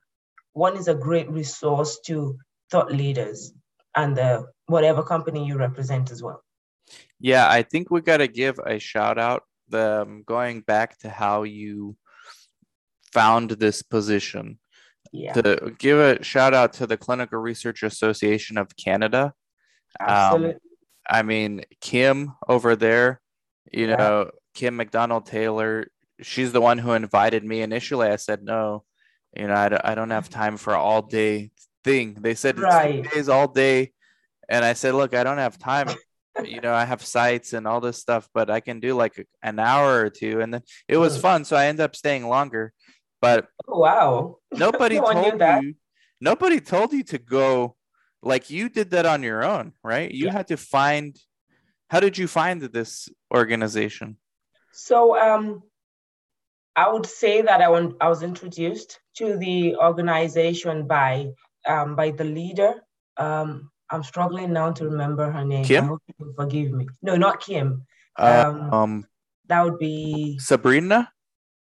one 0.53 0.77
is 0.77 0.89
a 0.89 0.95
great 0.95 1.31
resource 1.31 1.99
to 2.07 2.39
thought 2.71 2.93
leaders 2.93 3.53
and 3.95 4.17
the 4.17 4.47
whatever 4.67 5.03
company 5.03 5.47
you 5.47 5.57
represent 5.57 6.11
as 6.11 6.23
well. 6.23 6.43
Yeah 7.19 7.49
i 7.49 7.63
think 7.63 7.91
we 7.91 8.01
got 8.01 8.19
to 8.19 8.29
give 8.29 8.59
a 8.59 8.79
shout 8.79 9.19
out 9.19 9.43
the 9.69 10.03
um, 10.03 10.23
going 10.27 10.61
back 10.61 10.99
to 10.99 11.09
how 11.09 11.43
you 11.43 11.97
found 13.13 13.51
this 13.51 13.83
position. 13.83 14.59
Yeah. 15.13 15.33
to 15.35 15.75
give 15.79 15.99
a 15.99 16.23
shout 16.23 16.53
out 16.53 16.73
to 16.75 16.87
the 16.87 16.97
clinical 16.97 17.39
research 17.39 17.85
association 17.85 18.59
of 18.59 18.77
canada 18.77 19.33
Absolutely. 20.01 20.55
Um, 20.55 20.61
i 21.09 21.23
mean 21.23 21.63
kim 21.81 22.33
over 22.49 22.75
there 22.75 23.21
you 23.73 23.89
yeah. 23.89 23.97
know 23.97 24.31
Kim 24.57 24.75
McDonald 24.75 25.27
Taylor, 25.27 25.87
she's 26.21 26.51
the 26.51 26.63
one 26.63 26.79
who 26.79 26.93
invited 26.93 27.45
me. 27.45 27.61
Initially, 27.61 28.09
I 28.09 28.17
said 28.17 28.43
no. 28.43 28.85
You 29.37 29.47
know, 29.47 29.55
I, 29.55 29.93
I 29.93 29.95
don't 29.95 30.11
have 30.11 30.31
time 30.31 30.57
for 30.57 30.75
all 30.75 31.03
day 31.03 31.51
thing. 31.85 32.17
They 32.19 32.35
said 32.35 32.59
right. 32.59 33.09
days 33.13 33.29
all 33.29 33.49
day, 33.49 33.93
and 34.49 34.65
I 34.65 34.73
said, 34.73 34.95
look, 34.95 35.15
I 35.15 35.25
don't 35.25 35.37
have 35.39 35.59
time. 35.59 35.91
you 36.45 36.63
know, 36.63 36.73
I 36.73 36.87
have 36.87 37.05
sites 37.05 37.53
and 37.53 37.69
all 37.69 37.81
this 37.81 37.99
stuff, 37.99 38.29
but 38.33 38.51
I 38.51 38.61
can 38.61 38.81
do 38.81 38.95
like 38.95 39.27
an 39.43 39.59
hour 39.59 40.01
or 40.01 40.11
two, 40.11 40.41
and 40.41 40.55
then 40.55 40.63
it 40.89 40.97
was 40.97 41.21
fun. 41.21 41.45
So 41.45 41.55
I 41.55 41.67
ended 41.67 41.85
up 41.85 41.95
staying 41.95 42.27
longer. 42.27 42.73
But 43.21 43.47
oh, 43.69 43.79
wow, 43.79 44.37
nobody 44.53 44.99
told 44.99 45.39
you. 45.41 45.75
Nobody 46.19 46.61
told 46.61 46.95
you 46.95 47.03
to 47.05 47.19
go 47.19 47.77
like 48.23 48.51
you 48.51 48.69
did 48.69 48.91
that 48.91 49.07
on 49.07 49.23
your 49.23 49.45
own, 49.45 49.73
right? 49.83 50.11
You 50.11 50.27
yeah. 50.27 50.33
had 50.33 50.49
to 50.49 50.57
find. 50.57 51.17
How 51.89 52.01
did 52.01 52.19
you 52.19 52.27
find 52.27 52.61
this 52.61 53.09
organization? 53.33 54.17
So 54.73 55.17
um, 55.17 55.63
I 56.75 56.93
would 56.93 57.07
say 57.07 57.43
that 57.43 57.63
I, 57.63 57.69
went, 57.69 57.95
I 58.01 58.09
was 58.09 58.23
introduced 58.23 58.99
to 59.19 59.39
the 59.39 59.77
organization 59.77 60.87
by 60.87 61.29
um, 61.67 61.97
by 61.97 62.11
the 62.11 62.25
leader. 62.25 62.75
Um, 63.17 63.71
I'm 63.91 64.03
struggling 64.03 64.53
now 64.53 64.73
to 64.73 64.85
remember 64.85 65.31
her 65.31 65.45
name. 65.45 65.65
Kim? 65.65 65.85
I 65.85 65.87
hope 65.87 66.03
you 66.19 66.35
forgive 66.37 66.73
me. 66.73 66.87
No, 67.03 67.17
not 67.17 67.41
Kim. 67.41 67.87
Um, 68.17 68.73
um, 68.73 69.07
that 69.47 69.65
would 69.65 69.79
be 69.79 70.39
Sabrina. 70.39 71.11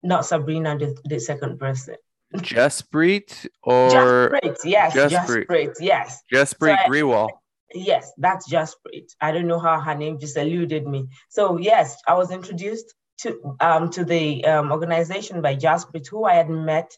Not 0.03 0.25
Sabrina, 0.25 0.77
the, 0.77 0.97
the 1.05 1.19
second 1.19 1.59
person. 1.59 1.95
Jaspreet 2.37 3.47
or 3.63 3.89
Jaspreet, 3.89 4.57
yes, 4.63 4.95
Jaspreet, 4.95 5.73
yes. 5.79 6.21
Jaspreet 6.33 6.77
so 6.85 6.91
Grewal. 6.91 7.29
Yes, 7.73 8.11
that's 8.17 8.49
Jaspreet. 8.51 9.09
I 9.19 9.31
don't 9.31 9.47
know 9.47 9.59
how 9.59 9.79
her 9.79 9.95
name 9.95 10.19
just 10.19 10.37
eluded 10.37 10.87
me. 10.87 11.07
So 11.29 11.57
yes, 11.57 11.97
I 12.07 12.13
was 12.13 12.31
introduced 12.31 12.93
to 13.19 13.57
um, 13.59 13.89
to 13.91 14.03
the 14.03 14.43
um, 14.45 14.71
organization 14.71 15.41
by 15.41 15.55
Jaspreet, 15.55 16.07
who 16.07 16.25
I 16.25 16.35
had 16.35 16.49
met 16.49 16.91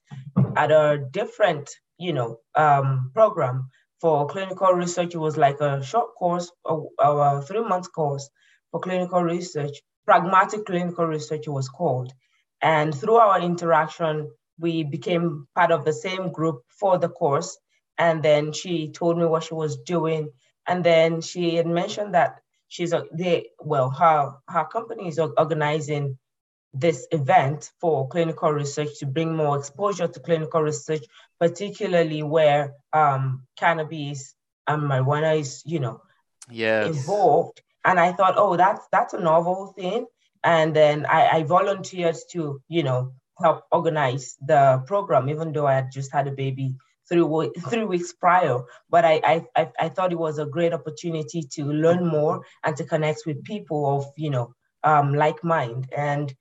at 0.55 0.71
a 0.71 1.03
different, 1.11 1.69
you 1.97 2.13
know, 2.13 2.39
um, 2.55 3.11
program 3.13 3.69
for 3.99 4.27
clinical 4.27 4.73
research. 4.73 5.13
It 5.15 5.19
was 5.19 5.37
like 5.37 5.59
a 5.61 5.83
short 5.83 6.15
course, 6.15 6.51
a, 6.65 6.77
a 6.99 7.41
three 7.41 7.61
month 7.63 7.91
course 7.91 8.29
for 8.71 8.79
clinical 8.79 9.23
research. 9.23 9.81
Pragmatic 10.05 10.65
clinical 10.65 11.05
research 11.05 11.47
it 11.47 11.51
was 11.51 11.69
called. 11.69 12.11
And 12.61 12.93
through 12.93 13.15
our 13.15 13.39
interaction, 13.41 14.29
we 14.59 14.83
became 14.83 15.47
part 15.55 15.71
of 15.71 15.85
the 15.85 15.93
same 15.93 16.31
group 16.31 16.63
for 16.67 16.97
the 16.97 17.09
course. 17.09 17.57
And 17.97 18.23
then 18.23 18.53
she 18.53 18.91
told 18.91 19.17
me 19.17 19.25
what 19.25 19.43
she 19.43 19.53
was 19.53 19.77
doing 19.77 20.31
and 20.67 20.83
then 20.83 21.21
she 21.21 21.55
had 21.55 21.67
mentioned 21.67 22.13
that 22.13 22.39
she's 22.67 22.93
a 22.93 23.03
they 23.13 23.49
well 23.59 23.89
her 23.89 24.33
her 24.47 24.65
company 24.65 25.07
is 25.07 25.19
organizing 25.19 26.17
this 26.73 27.07
event 27.11 27.69
for 27.79 28.07
clinical 28.07 28.51
research 28.51 28.97
to 28.99 29.05
bring 29.05 29.35
more 29.35 29.59
exposure 29.59 30.07
to 30.07 30.19
clinical 30.19 30.59
research, 30.61 31.03
particularly 31.39 32.23
where 32.23 32.73
um, 32.93 33.45
cannabis 33.55 34.33
and 34.65 34.81
marijuana 34.81 35.39
is, 35.39 35.61
you 35.67 35.79
know, 35.79 36.01
yes. 36.49 36.87
involved. 36.87 37.61
And 37.85 37.99
I 37.99 38.13
thought, 38.13 38.35
oh, 38.37 38.57
that's 38.57 38.87
that's 38.91 39.13
a 39.13 39.19
novel 39.19 39.73
thing. 39.77 40.07
And 40.43 40.75
then 40.75 41.05
I, 41.05 41.27
I 41.27 41.43
volunteered 41.43 42.17
to, 42.31 42.59
you 42.67 42.83
know, 42.83 43.13
help 43.41 43.63
organize 43.71 44.35
the 44.45 44.83
program, 44.87 45.29
even 45.29 45.51
though 45.51 45.67
I 45.67 45.75
had 45.75 45.91
just 45.91 46.11
had 46.11 46.27
a 46.27 46.31
baby 46.31 46.75
three, 47.09 47.49
three 47.69 47.85
weeks 47.85 48.13
prior. 48.13 48.59
But 48.89 49.05
I, 49.05 49.45
I, 49.55 49.69
I 49.79 49.89
thought 49.89 50.11
it 50.11 50.19
was 50.19 50.39
a 50.39 50.45
great 50.45 50.73
opportunity 50.73 51.43
to 51.53 51.65
learn 51.65 52.07
more 52.07 52.45
and 52.63 52.75
to 52.77 52.83
connect 52.83 53.23
with 53.25 53.43
people 53.43 53.97
of, 53.97 54.05
you 54.17 54.29
know, 54.29 54.53
um, 54.83 55.13
like 55.13 55.43
mind. 55.43 55.87
And 55.95 56.33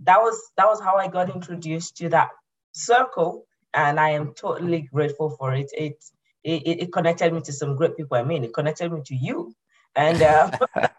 that 0.00 0.20
was 0.20 0.38
that 0.56 0.66
was 0.66 0.80
how 0.80 0.96
I 0.96 1.08
got 1.08 1.34
introduced 1.34 1.96
to 1.98 2.08
that 2.10 2.30
circle. 2.72 3.46
And 3.74 4.00
I 4.00 4.10
am 4.10 4.34
totally 4.34 4.88
grateful 4.92 5.30
for 5.30 5.54
it. 5.54 5.70
It 5.76 6.02
it, 6.42 6.80
it 6.82 6.92
connected 6.92 7.32
me 7.32 7.40
to 7.42 7.52
some 7.52 7.76
great 7.76 7.96
people. 7.96 8.16
I 8.16 8.24
mean, 8.24 8.44
it 8.44 8.54
connected 8.54 8.90
me 8.90 9.02
to 9.06 9.14
you. 9.14 9.54
And 9.96 10.22
uh, 10.22 10.50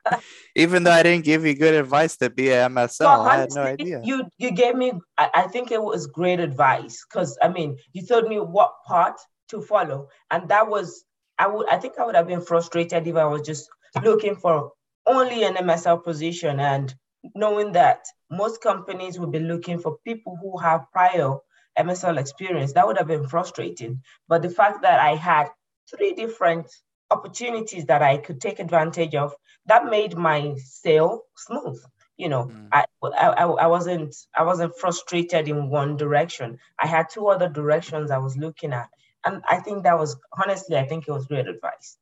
even 0.56 0.84
though 0.84 0.92
I 0.92 1.04
didn't 1.04 1.26
give 1.26 1.46
you 1.46 1.56
good 1.56 1.76
advice 1.76 2.18
to 2.18 2.30
be 2.30 2.50
a 2.50 2.68
MSL, 2.68 3.26
I 3.26 3.38
had 3.38 3.52
no 3.54 3.64
idea. 3.64 4.02
You 4.04 4.26
you 4.38 4.52
gave 4.52 4.76
me, 4.76 4.92
I, 5.18 5.30
I 5.34 5.42
think 5.48 5.72
it 5.72 5.82
was 5.82 6.08
great 6.08 6.40
advice 6.40 7.06
because 7.08 7.38
I 7.42 7.48
mean, 7.48 7.78
you 7.94 8.06
told 8.06 8.28
me 8.28 8.40
what 8.40 8.74
part 8.86 9.20
to 9.50 9.62
follow, 9.62 10.10
and 10.30 10.50
that 10.50 10.68
was 10.68 11.04
I 11.40 11.48
would 11.48 11.70
I 11.70 11.78
think 11.78 11.98
I 11.98 12.06
would 12.06 12.16
have 12.16 12.28
been 12.28 12.42
frustrated 12.42 13.08
if 13.08 13.16
I 13.16 13.26
was 13.26 13.42
just 13.42 13.70
looking 14.04 14.36
for 14.36 14.72
only 15.06 15.44
an 15.44 15.56
MSL 15.56 16.04
position 16.04 16.60
and 16.60 16.94
knowing 17.36 17.72
that 17.74 18.06
most 18.30 18.62
companies 18.62 19.20
would 19.20 19.32
be 19.32 19.40
looking 19.40 19.80
for 19.80 19.98
people 20.06 20.38
who 20.42 20.58
have 20.58 20.92
prior 20.92 21.36
MSL 21.78 22.20
experience, 22.20 22.74
that 22.74 22.86
would 22.86 22.98
have 22.98 23.08
been 23.08 23.28
frustrating. 23.28 24.02
But 24.28 24.42
the 24.42 24.50
fact 24.50 24.82
that 24.82 25.00
I 25.00 25.16
had 25.16 25.48
three 25.90 26.14
different 26.14 26.68
opportunities 27.12 27.86
that 27.86 28.02
I 28.02 28.18
could 28.18 28.42
take 28.42 28.60
advantage 28.60 29.16
of, 29.16 29.34
that 29.68 29.86
made 29.86 30.18
my 30.18 30.56
sale 30.58 31.24
smooth. 31.36 31.80
You 32.18 32.30
know, 32.30 32.46
mm. 32.46 32.68
I, 32.72 32.86
I 33.04 33.46
I 33.46 33.68
wasn't 33.68 34.16
I 34.36 34.44
wasn't 34.44 34.78
frustrated 34.78 35.48
in 35.48 35.70
one 35.70 35.98
direction. 35.98 36.60
I 36.80 36.88
had 36.88 37.10
two 37.10 37.28
other 37.28 37.50
directions 37.50 38.12
I 38.12 38.20
was 38.20 38.38
looking 38.38 38.74
at, 38.74 38.90
and 39.26 39.42
I 39.50 39.58
think 39.58 39.84
that 39.84 39.98
was 39.98 40.16
honestly 40.38 40.78
I 40.78 40.86
think 40.86 41.08
it 41.08 41.12
was 41.12 41.26
great 41.26 41.48
advice. 41.48 41.98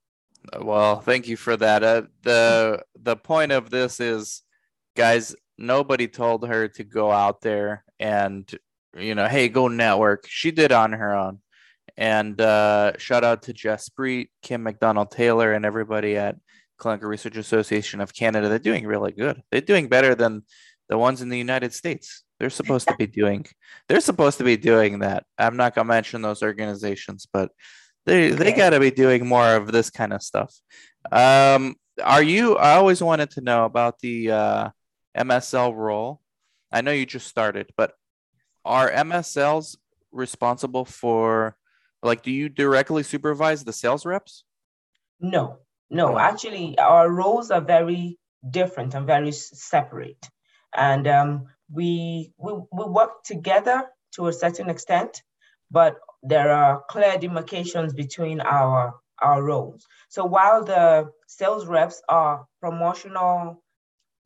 Well, 0.62 1.00
thank 1.00 1.28
you 1.28 1.38
for 1.38 1.56
that. 1.58 1.84
Uh, 1.84 2.04
the 2.24 2.84
the 3.02 3.16
point 3.16 3.52
of 3.52 3.70
this 3.70 4.00
is, 4.00 4.44
guys, 4.96 5.36
nobody 5.58 6.08
told 6.08 6.48
her 6.48 6.68
to 6.68 6.84
go 6.84 7.12
out 7.12 7.42
there 7.42 7.84
and 8.00 8.50
you 8.98 9.16
know, 9.16 9.28
hey, 9.28 9.50
go 9.50 9.68
network. 9.68 10.26
She 10.28 10.52
did 10.52 10.72
on 10.72 10.92
her 10.94 11.16
own. 11.16 11.40
And 12.00 12.40
uh, 12.40 12.94
shout 12.98 13.26
out 13.26 13.44
to 13.44 13.54
Jaspreet, 13.54 14.30
Kim 14.42 14.64
McDonald 14.64 15.12
Taylor, 15.12 15.52
and 15.52 15.66
everybody 15.66 16.16
at 16.16 16.38
Clinical 16.78 17.10
Research 17.10 17.36
Association 17.36 18.00
of 18.00 18.14
Canada. 18.14 18.48
They're 18.48 18.58
doing 18.58 18.88
really 18.88 19.12
good. 19.12 19.44
They're 19.52 19.60
doing 19.60 19.90
better 19.90 20.16
than 20.16 20.44
the 20.88 20.98
ones 20.98 21.22
in 21.22 21.28
the 21.28 21.38
United 21.38 21.74
States. 21.74 22.24
They're 22.40 22.50
supposed 22.50 22.88
to 22.88 22.96
be 22.96 23.06
doing. 23.06 23.46
They're 23.90 24.00
supposed 24.00 24.38
to 24.38 24.46
be 24.46 24.56
doing 24.56 25.00
that. 25.00 25.26
I'm 25.38 25.58
not 25.58 25.76
gonna 25.76 25.90
mention 25.90 26.22
those 26.22 26.42
organizations, 26.42 27.28
but 27.32 27.52
they 28.06 28.30
they 28.30 28.54
got 28.54 28.70
to 28.70 28.80
be 28.80 28.92
doing 28.92 29.28
more 29.28 29.56
of 29.56 29.70
this 29.74 29.90
kind 29.90 30.14
of 30.14 30.24
stuff. 30.24 30.56
Um, 31.12 31.76
are 32.02 32.24
you? 32.24 32.56
I 32.56 32.76
always 32.76 33.04
wanted 33.04 33.32
to 33.32 33.42
know 33.42 33.66
about 33.66 34.00
the 34.00 34.32
uh, 34.32 34.70
MSL 35.18 35.76
role. 35.76 36.22
I 36.72 36.80
know 36.80 36.94
you 36.94 37.06
just 37.06 37.28
started, 37.28 37.72
but 37.76 37.92
are 38.64 38.90
MSLs 38.90 39.76
responsible 40.14 40.86
for 40.86 41.58
like, 42.02 42.24
do 42.24 42.32
you 42.32 42.50
directly 42.50 43.04
supervise 43.04 43.64
the 43.64 43.74
sales 43.74 44.06
reps? 44.06 44.44
No, 45.20 45.58
no. 45.90 46.18
Actually, 46.18 46.78
our 46.78 47.10
roles 47.12 47.52
are 47.52 47.62
very 47.62 48.18
different 48.50 48.94
and 48.94 49.06
very 49.06 49.32
separate, 49.32 50.30
and 50.76 51.08
um, 51.08 51.46
we, 51.72 52.32
we 52.38 52.54
we 52.72 52.86
work 52.86 53.24
together 53.24 53.84
to 54.14 54.28
a 54.28 54.34
certain 54.34 54.70
extent, 54.70 55.22
but 55.70 55.98
there 56.24 56.52
are 56.52 56.84
clear 56.90 57.18
demarcations 57.18 57.94
between 57.94 58.40
our 58.42 58.96
our 59.22 59.44
roles. 59.44 59.86
So 60.10 60.26
while 60.26 60.64
the 60.64 61.12
sales 61.28 61.68
reps 61.68 62.02
are 62.08 62.46
promotional, 62.62 63.62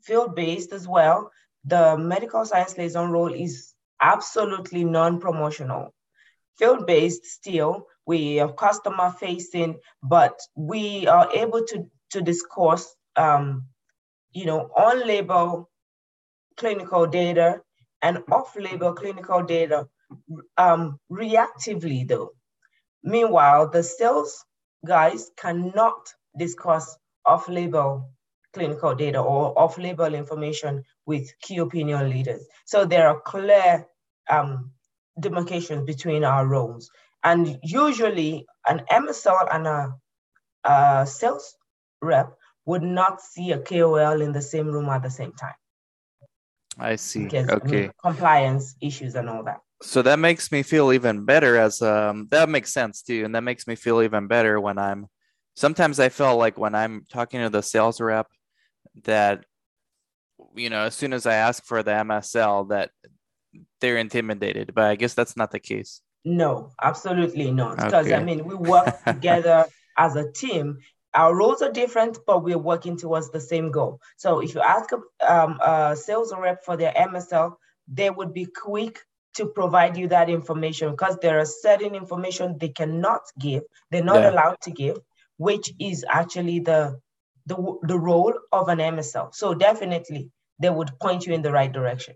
field 0.03 0.35
based 0.35 0.73
as 0.73 0.87
well, 0.87 1.31
the 1.65 1.97
medical 1.97 2.45
science 2.45 2.77
liaison 2.77 3.09
role 3.11 3.33
is 3.33 3.73
absolutely 4.01 4.83
non 4.83 5.19
promotional 5.19 5.92
field-based 6.57 7.25
still. 7.25 7.87
We 8.05 8.39
are 8.39 8.51
customer-facing, 8.51 9.79
but 10.01 10.39
we 10.55 11.07
are 11.07 11.31
able 11.31 11.63
to, 11.65 11.89
to 12.11 12.21
discuss, 12.21 12.93
um, 13.15 13.65
you 14.33 14.45
know, 14.45 14.69
on-label 14.75 15.69
clinical 16.57 17.07
data 17.07 17.61
and 18.01 18.19
off-label 18.31 18.93
clinical 18.93 19.41
data 19.43 19.87
um, 20.57 20.99
reactively 21.11 22.07
though. 22.07 22.31
Meanwhile, 23.03 23.69
the 23.69 23.83
sales 23.83 24.45
guys 24.85 25.31
cannot 25.37 26.13
discuss 26.37 26.97
off-label 27.25 28.09
clinical 28.53 28.93
data 28.93 29.19
or 29.19 29.57
off-label 29.57 30.13
information 30.13 30.83
with 31.05 31.33
key 31.41 31.57
opinion 31.57 32.09
leaders. 32.09 32.45
So 32.65 32.85
there 32.85 33.07
are 33.07 33.19
clear 33.21 33.87
um, 34.29 34.72
demarcations 35.19 35.85
between 35.85 36.23
our 36.23 36.47
roles. 36.47 36.89
And 37.23 37.59
usually 37.63 38.45
an 38.67 38.81
MSL 38.91 39.47
and 39.53 39.67
a, 39.67 39.95
a 40.63 41.07
sales 41.07 41.55
rep 42.01 42.33
would 42.65 42.83
not 42.83 43.21
see 43.21 43.51
a 43.51 43.59
KOL 43.59 44.21
in 44.21 44.31
the 44.31 44.41
same 44.41 44.67
room 44.67 44.89
at 44.89 45.03
the 45.03 45.09
same 45.09 45.33
time. 45.33 45.55
I 46.77 46.95
see. 46.95 47.25
Because, 47.25 47.49
okay. 47.49 47.77
I 47.77 47.81
mean, 47.81 47.91
compliance 48.03 48.75
issues 48.81 49.15
and 49.15 49.29
all 49.29 49.43
that. 49.43 49.59
So 49.81 50.01
that 50.01 50.17
makes 50.17 50.51
me 50.51 50.63
feel 50.63 50.93
even 50.93 51.25
better 51.25 51.57
as 51.57 51.81
um 51.81 52.27
that 52.31 52.49
makes 52.49 52.71
sense 52.73 53.01
too. 53.01 53.25
And 53.25 53.35
that 53.35 53.43
makes 53.43 53.67
me 53.67 53.75
feel 53.75 54.01
even 54.01 54.27
better 54.27 54.59
when 54.59 54.77
I'm 54.77 55.07
sometimes 55.55 55.99
I 55.99 56.09
feel 56.09 56.37
like 56.37 56.57
when 56.57 56.73
I'm 56.73 57.05
talking 57.11 57.41
to 57.41 57.49
the 57.49 57.61
sales 57.61 57.99
rep 57.99 58.27
that 59.03 59.45
you 60.55 60.69
know, 60.69 60.85
as 60.85 60.95
soon 60.95 61.13
as 61.13 61.25
I 61.25 61.35
ask 61.35 61.63
for 61.65 61.83
the 61.83 61.91
MSL 61.91 62.69
that 62.69 62.91
they're 63.83 63.97
intimidated, 63.97 64.73
but 64.73 64.85
I 64.85 64.95
guess 64.95 65.13
that's 65.13 65.35
not 65.35 65.51
the 65.51 65.59
case. 65.59 66.01
No, 66.23 66.71
absolutely 66.81 67.51
not. 67.51 67.75
Because 67.75 68.07
okay. 68.07 68.15
I 68.15 68.23
mean, 68.23 68.45
we 68.45 68.55
work 68.55 69.03
together 69.05 69.65
as 69.97 70.15
a 70.15 70.31
team. 70.31 70.77
Our 71.13 71.35
roles 71.35 71.61
are 71.61 71.71
different, 71.71 72.17
but 72.25 72.45
we're 72.45 72.57
working 72.57 72.97
towards 72.97 73.29
the 73.29 73.41
same 73.41 73.71
goal. 73.71 73.99
So 74.15 74.39
if 74.39 74.55
you 74.55 74.61
ask 74.61 74.89
a, 74.93 74.99
um, 75.33 75.59
a 75.61 75.97
sales 75.97 76.33
rep 76.35 76.63
for 76.63 76.77
their 76.77 76.93
MSL, 76.93 77.55
they 77.89 78.09
would 78.09 78.33
be 78.33 78.45
quick 78.45 79.01
to 79.35 79.47
provide 79.47 79.97
you 79.97 80.07
that 80.07 80.29
information 80.29 80.91
because 80.91 81.17
there 81.21 81.39
are 81.39 81.45
certain 81.45 81.93
information 81.93 82.57
they 82.57 82.69
cannot 82.69 83.23
give, 83.37 83.63
they're 83.91 84.03
not 84.03 84.21
yeah. 84.21 84.29
allowed 84.29 84.61
to 84.61 84.71
give, 84.71 84.97
which 85.37 85.73
is 85.77 86.05
actually 86.07 86.59
the, 86.59 86.99
the 87.47 87.57
the 87.81 87.99
role 87.99 88.33
of 88.53 88.69
an 88.69 88.77
MSL. 88.77 89.35
So 89.35 89.53
definitely 89.53 90.31
they 90.59 90.69
would 90.69 90.91
point 91.01 91.25
you 91.25 91.33
in 91.33 91.41
the 91.41 91.51
right 91.51 91.71
direction. 91.71 92.15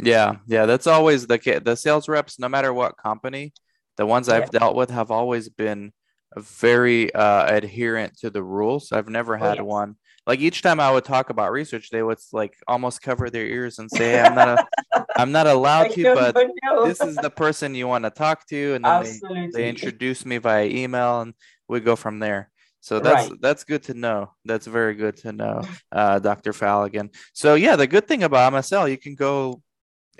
Yeah, 0.00 0.36
yeah, 0.46 0.66
that's 0.66 0.86
always 0.86 1.26
the 1.26 1.38
case. 1.38 1.60
The 1.64 1.76
sales 1.76 2.08
reps, 2.08 2.38
no 2.38 2.48
matter 2.48 2.72
what 2.72 2.96
company, 2.96 3.52
the 3.96 4.06
ones 4.06 4.28
I've 4.28 4.50
yeah. 4.52 4.58
dealt 4.58 4.76
with 4.76 4.90
have 4.90 5.10
always 5.10 5.48
been 5.48 5.92
very 6.36 7.12
uh, 7.14 7.46
adherent 7.46 8.18
to 8.18 8.30
the 8.30 8.42
rules. 8.42 8.92
I've 8.92 9.08
never 9.08 9.36
oh, 9.36 9.38
had 9.38 9.60
oh, 9.60 9.64
one. 9.64 9.96
Like 10.26 10.40
each 10.40 10.60
time 10.60 10.80
I 10.80 10.90
would 10.90 11.04
talk 11.04 11.30
about 11.30 11.52
research, 11.52 11.90
they 11.90 12.02
would 12.02 12.18
like 12.32 12.56
almost 12.66 13.00
cover 13.00 13.30
their 13.30 13.46
ears 13.46 13.78
and 13.78 13.90
say, 13.90 14.20
"I'm 14.20 14.34
not, 14.34 14.48
a, 14.48 15.06
I'm 15.16 15.30
not 15.30 15.46
allowed 15.46 15.92
to, 15.92 16.14
but 16.14 16.34
this 16.84 17.00
is 17.00 17.16
the 17.16 17.30
person 17.30 17.74
you 17.74 17.86
want 17.86 18.04
to 18.04 18.10
talk 18.10 18.46
to." 18.48 18.74
And 18.74 18.84
then 18.84 19.20
they, 19.30 19.50
they 19.52 19.68
introduce 19.68 20.26
me 20.26 20.38
via 20.38 20.66
email, 20.66 21.20
and 21.20 21.32
we 21.68 21.80
go 21.80 21.94
from 21.94 22.18
there. 22.18 22.50
So 22.80 23.00
that's 23.00 23.30
right. 23.30 23.40
that's 23.40 23.64
good 23.64 23.84
to 23.84 23.94
know. 23.94 24.32
That's 24.44 24.66
very 24.66 24.94
good 24.94 25.16
to 25.18 25.32
know, 25.32 25.62
uh, 25.92 26.18
Dr. 26.18 26.52
Falligan. 26.52 27.14
So 27.32 27.54
yeah, 27.54 27.76
the 27.76 27.86
good 27.86 28.08
thing 28.08 28.24
about 28.24 28.52
MSL, 28.52 28.90
you 28.90 28.98
can 28.98 29.14
go 29.14 29.62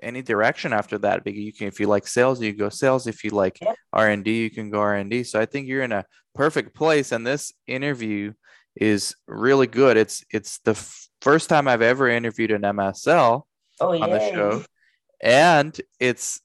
any 0.03 0.23
direction 0.23 0.73
after 0.73 0.99
that. 0.99 1.25
Because 1.25 1.41
you 1.41 1.53
can, 1.53 1.69
if 1.69 1.81
you 1.81 1.87
like 1.87 2.07
sales, 2.07 2.43
you 2.43 2.53
go 2.53 2.69
sales. 2.69 3.07
If 3.07 3.25
you 3.25 3.31
like 3.31 3.59
R 3.93 4.09
and 4.09 4.25
D, 4.25 4.43
you 4.43 4.51
can 4.51 4.71
go 4.71 4.81
R 4.81 4.95
and 4.97 5.11
D. 5.11 5.25
So 5.25 5.41
I 5.41 5.47
think 5.47 5.69
you're 5.69 5.83
in 5.83 5.93
a 5.93 6.05
perfect 6.35 6.75
place. 6.75 7.13
And 7.13 7.27
this 7.27 7.53
interview 7.67 8.33
is 8.77 9.15
really 9.27 9.67
good. 9.67 9.97
It's 9.97 10.25
it's 10.31 10.59
the 10.59 10.73
f- 10.73 11.09
first 11.21 11.49
time 11.49 11.67
I've 11.67 11.83
ever 11.83 12.09
interviewed 12.09 12.51
an 12.51 12.63
MSL 12.63 13.43
oh, 13.81 14.03
on 14.03 14.11
the 14.11 14.21
show, 14.31 14.65
and 15.21 15.79
it's 15.99 16.41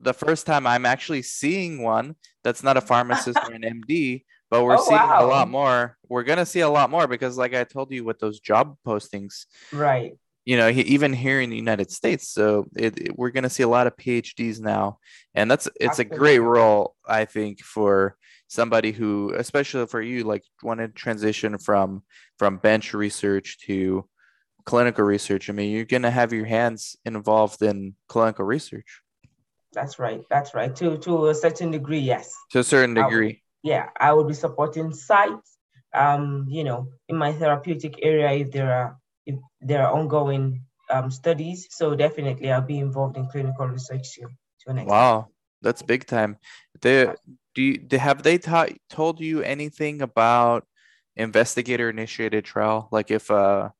the 0.00 0.14
first 0.14 0.46
time 0.46 0.66
I'm 0.66 0.86
actually 0.86 1.22
seeing 1.22 1.82
one 1.82 2.14
that's 2.42 2.62
not 2.62 2.76
a 2.76 2.80
pharmacist 2.80 3.38
or 3.38 3.52
an 3.52 3.62
MD. 3.88 4.24
But 4.50 4.62
we're 4.62 4.76
oh, 4.78 4.84
seeing 4.84 5.00
wow. 5.00 5.24
a 5.24 5.26
lot 5.26 5.48
more. 5.48 5.96
We're 6.08 6.22
gonna 6.22 6.46
see 6.46 6.60
a 6.60 6.68
lot 6.68 6.90
more 6.90 7.08
because, 7.08 7.36
like 7.36 7.54
I 7.54 7.64
told 7.64 7.90
you, 7.90 8.04
with 8.04 8.20
those 8.20 8.38
job 8.38 8.76
postings, 8.86 9.46
right? 9.72 10.16
You 10.44 10.56
know, 10.56 10.70
he, 10.70 10.82
even 10.82 11.12
here 11.12 11.40
in 11.40 11.50
the 11.50 11.56
United 11.56 11.90
States. 11.90 12.28
So 12.28 12.66
it, 12.76 12.98
it, 12.98 13.18
we're 13.18 13.30
going 13.30 13.44
to 13.44 13.50
see 13.50 13.62
a 13.62 13.68
lot 13.68 13.86
of 13.86 13.96
PhDs 13.96 14.60
now, 14.60 14.98
and 15.34 15.50
that's 15.50 15.68
it's 15.80 15.98
a 15.98 16.04
great 16.04 16.40
role, 16.40 16.94
I 17.06 17.24
think, 17.24 17.60
for 17.62 18.16
somebody 18.48 18.92
who, 18.92 19.34
especially 19.36 19.86
for 19.86 20.02
you, 20.02 20.24
like 20.24 20.44
want 20.62 20.80
to 20.80 20.88
transition 20.88 21.58
from 21.58 22.02
from 22.38 22.58
bench 22.58 22.92
research 22.94 23.58
to 23.66 24.06
clinical 24.64 25.04
research. 25.04 25.48
I 25.48 25.52
mean, 25.52 25.72
you're 25.72 25.84
going 25.84 26.02
to 26.02 26.10
have 26.10 26.32
your 26.32 26.46
hands 26.46 26.96
involved 27.04 27.62
in 27.62 27.94
clinical 28.08 28.44
research. 28.44 29.00
That's 29.72 29.98
right. 29.98 30.22
That's 30.30 30.54
right. 30.54 30.74
To 30.76 30.98
to 30.98 31.28
a 31.28 31.34
certain 31.34 31.70
degree, 31.70 32.00
yes. 32.00 32.34
To 32.52 32.60
a 32.60 32.64
certain 32.64 32.94
degree. 32.94 33.30
I 33.30 33.40
yeah, 33.62 33.88
I 33.98 34.12
would 34.12 34.28
be 34.28 34.34
supporting 34.34 34.92
sites. 34.92 35.56
Um, 35.94 36.46
you 36.48 36.64
know, 36.64 36.88
in 37.08 37.16
my 37.16 37.32
therapeutic 37.32 38.00
area, 38.02 38.30
if 38.32 38.50
there 38.50 38.70
are 38.70 38.98
if 39.26 39.36
there 39.60 39.86
are 39.86 39.92
ongoing 39.92 40.62
um, 40.90 41.10
studies. 41.10 41.68
So 41.70 41.94
definitely, 41.94 42.52
I'll 42.52 42.60
be 42.60 42.78
involved 42.78 43.16
in 43.16 43.26
clinical 43.28 43.66
research 43.66 44.18
an 44.66 44.86
wow, 44.86 45.28
that's 45.62 45.82
big 45.82 46.06
time. 46.06 46.38
They 46.80 47.12
do 47.54 47.62
you, 47.62 47.86
they, 47.86 47.98
have 47.98 48.22
they 48.22 48.38
taught 48.38 48.70
told 48.88 49.20
you 49.20 49.42
anything 49.42 50.02
about 50.02 50.66
investigator 51.16 51.90
initiated 51.90 52.44
trial? 52.44 52.88
Like 52.90 53.10
if 53.10 53.30
uh, 53.30 53.70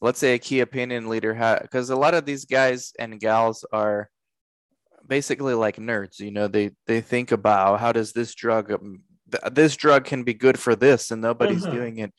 let's 0.00 0.18
say 0.18 0.34
a 0.34 0.38
key 0.38 0.60
opinion 0.60 1.08
leader 1.08 1.34
had, 1.34 1.62
because 1.62 1.90
a 1.90 1.96
lot 1.96 2.14
of 2.14 2.26
these 2.26 2.44
guys 2.44 2.92
and 2.98 3.20
gals 3.20 3.64
are 3.72 4.10
basically 5.06 5.54
like 5.54 5.76
nerds. 5.76 6.18
You 6.18 6.32
know, 6.32 6.48
they 6.48 6.72
they 6.86 7.00
think 7.00 7.32
about 7.32 7.80
how 7.80 7.92
does 7.92 8.12
this 8.12 8.34
drug 8.34 8.72
um, 8.72 9.02
this 9.52 9.76
drug 9.76 10.04
can 10.04 10.24
be 10.24 10.34
good 10.34 10.58
for 10.58 10.76
this 10.76 11.10
and 11.10 11.22
nobody's 11.22 11.64
mm-hmm. 11.64 11.74
doing 11.74 11.98
it 11.98 12.12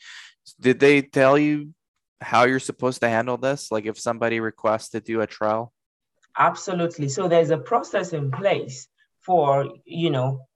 did 0.60 0.80
they 0.80 1.02
tell 1.02 1.38
you 1.38 1.74
how 2.22 2.46
you're 2.46 2.60
supposed 2.60 3.02
to 3.02 3.10
handle 3.10 3.38
this? 3.38 3.72
Like 3.72 3.86
if 3.86 4.00
somebody 4.00 4.40
requests 4.40 4.90
to 4.90 5.00
do 5.00 5.22
a 5.22 5.28
trial? 5.28 5.74
Absolutely. 6.38 7.10
So 7.10 7.28
there's 7.28 7.50
a 7.50 7.58
process 7.58 8.14
in 8.14 8.32
place 8.32 8.88
for, 9.22 9.70
you 9.86 10.10
know, 10.10 10.48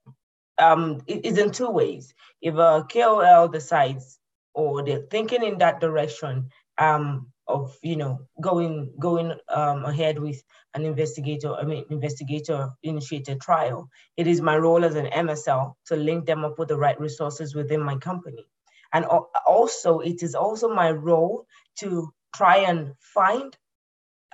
um, 0.58 1.00
it 1.06 1.24
is 1.24 1.38
in 1.38 1.50
two 1.50 1.70
ways. 1.70 2.14
If 2.42 2.54
a 2.54 2.86
KOL 2.90 3.48
decides 3.48 4.18
or 4.54 4.84
they're 4.84 5.06
thinking 5.10 5.42
in 5.42 5.58
that 5.58 5.80
direction 5.80 6.50
um, 6.78 7.28
of, 7.46 7.76
you 7.82 7.96
know, 7.96 8.20
going 8.40 8.92
going 8.98 9.32
um, 9.48 9.84
ahead 9.84 10.18
with 10.18 10.42
an 10.74 10.84
investigator, 10.84 11.54
I 11.54 11.64
mean, 11.64 11.84
investigator 11.90 12.70
initiated 12.82 13.40
trial, 13.40 13.88
it 14.16 14.26
is 14.26 14.40
my 14.40 14.56
role 14.56 14.84
as 14.84 14.96
an 14.96 15.06
MSL 15.06 15.74
to 15.86 15.96
link 15.96 16.26
them 16.26 16.44
up 16.44 16.58
with 16.58 16.68
the 16.68 16.76
right 16.76 16.98
resources 17.00 17.54
within 17.54 17.82
my 17.82 17.96
company. 17.96 18.46
And 18.92 19.04
also, 19.46 20.00
it 20.00 20.22
is 20.22 20.34
also 20.34 20.68
my 20.68 20.90
role 20.90 21.46
to 21.80 22.12
try 22.34 22.58
and 22.58 22.94
find, 23.14 23.56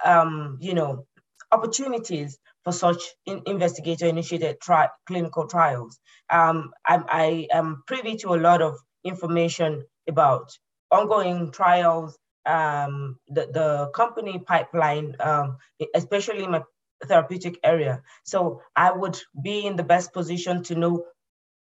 um, 0.05 0.59
you 0.61 0.75
know, 0.75 1.07
opportunities 1.53 2.39
for 2.65 2.73
such 2.73 3.03
in 3.27 3.43
investigator-initiated 3.47 4.61
tri 4.61 4.89
clinical 5.07 5.47
trials. 5.47 5.99
Um, 6.31 6.73
I, 6.87 7.03
I 7.09 7.49
am 7.53 7.83
privy 7.87 8.17
to 8.17 8.35
a 8.35 8.41
lot 8.41 8.63
of 8.63 8.75
information 9.05 9.85
about 10.09 10.51
ongoing 10.91 11.53
trials, 11.53 12.19
um, 12.45 13.19
the, 13.29 13.47
the 13.53 13.91
company 13.95 14.39
pipeline, 14.39 15.17
um, 15.21 15.59
especially 15.95 16.45
in 16.45 16.51
my 16.51 16.63
therapeutic 17.05 17.59
area. 17.63 18.03
So 18.25 18.63
I 18.75 18.93
would 18.93 19.19
be 19.41 19.67
in 19.67 19.77
the 19.77 19.85
best 19.85 20.13
position 20.13 20.63
to 20.65 20.75
know 20.75 21.05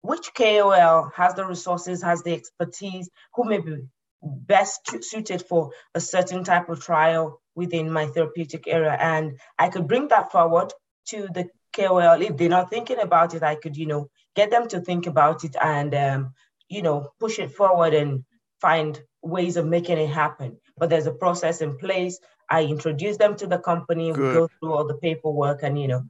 which 0.04 0.34
KOL 0.34 1.10
has 1.16 1.34
the 1.34 1.46
resources, 1.46 2.02
has 2.02 2.22
the 2.22 2.34
expertise, 2.34 3.08
who 3.34 3.44
may 3.44 3.56
be 3.56 3.78
best 4.22 5.02
suited 5.02 5.40
for 5.40 5.70
a 5.94 6.00
certain 6.00 6.44
type 6.44 6.68
of 6.68 6.80
trial 6.80 7.40
within 7.54 7.90
my 7.90 8.06
therapeutic 8.08 8.68
area. 8.68 8.92
And 8.92 9.38
I 9.58 9.70
could 9.70 9.88
bring 9.88 10.08
that 10.08 10.30
forward 10.30 10.74
to 11.06 11.26
the 11.32 11.48
KOL. 11.74 12.20
If 12.20 12.36
they're 12.36 12.50
not 12.50 12.68
thinking 12.68 12.98
about 12.98 13.32
it, 13.32 13.42
I 13.42 13.54
could, 13.54 13.78
you 13.78 13.86
know, 13.86 14.10
get 14.36 14.50
them 14.50 14.68
to 14.68 14.80
think 14.80 15.06
about 15.06 15.42
it 15.42 15.56
and, 15.58 15.94
um, 15.94 16.34
you 16.68 16.82
know, 16.82 17.08
push 17.18 17.38
it 17.38 17.52
forward 17.52 17.94
and 17.94 18.24
find 18.60 19.00
ways 19.22 19.56
of 19.56 19.64
making 19.64 19.96
it 19.96 20.10
happen. 20.10 20.58
But 20.76 20.90
there's 20.90 21.06
a 21.06 21.12
process 21.12 21.62
in 21.62 21.78
place. 21.78 22.18
I 22.50 22.64
introduce 22.64 23.16
them 23.16 23.36
to 23.36 23.46
the 23.46 23.58
company, 23.58 24.12
Good. 24.12 24.20
we 24.20 24.32
go 24.34 24.48
through 24.48 24.74
all 24.74 24.86
the 24.86 24.98
paperwork 24.98 25.62
and, 25.62 25.80
you 25.80 25.88
know, 25.88 26.02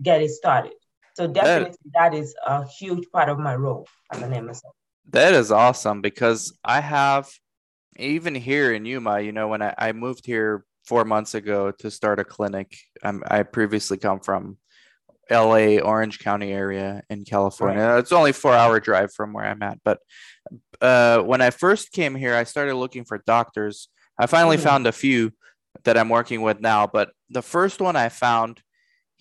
get 0.00 0.22
it 0.22 0.30
started. 0.30 0.74
So 1.20 1.26
definitely 1.26 1.76
that, 1.92 2.12
that 2.12 2.18
is 2.18 2.34
a 2.46 2.66
huge 2.66 3.04
part 3.12 3.28
of 3.28 3.38
my 3.38 3.54
role 3.54 3.86
as 4.10 4.22
an 4.22 4.32
MSL. 4.32 4.62
That 5.10 5.34
is 5.34 5.52
awesome 5.52 6.00
because 6.00 6.56
I 6.64 6.80
have 6.80 7.28
even 7.96 8.34
here 8.34 8.72
in 8.72 8.86
Yuma, 8.86 9.20
you 9.20 9.32
know, 9.32 9.48
when 9.48 9.60
I, 9.60 9.74
I 9.76 9.92
moved 9.92 10.24
here 10.24 10.64
four 10.86 11.04
months 11.04 11.34
ago 11.34 11.72
to 11.72 11.90
start 11.90 12.20
a 12.20 12.24
clinic. 12.24 12.74
I'm, 13.02 13.22
I 13.26 13.42
previously 13.42 13.98
come 13.98 14.20
from 14.20 14.56
LA, 15.30 15.76
Orange 15.76 16.20
County 16.20 16.52
area 16.52 17.02
in 17.10 17.26
California. 17.26 17.84
Right. 17.84 17.98
It's 17.98 18.12
only 18.12 18.32
four 18.32 18.54
hour 18.54 18.80
drive 18.80 19.12
from 19.12 19.34
where 19.34 19.44
I'm 19.44 19.62
at. 19.62 19.78
But 19.84 19.98
uh, 20.80 21.18
when 21.18 21.42
I 21.42 21.50
first 21.50 21.92
came 21.92 22.14
here, 22.14 22.34
I 22.34 22.44
started 22.44 22.76
looking 22.76 23.04
for 23.04 23.22
doctors. 23.26 23.90
I 24.18 24.24
finally 24.24 24.56
mm-hmm. 24.56 24.64
found 24.64 24.86
a 24.86 24.92
few 24.92 25.32
that 25.84 25.98
I'm 25.98 26.08
working 26.08 26.40
with 26.40 26.62
now. 26.62 26.86
But 26.86 27.10
the 27.28 27.42
first 27.42 27.82
one 27.82 27.94
I 27.96 28.08
found, 28.08 28.62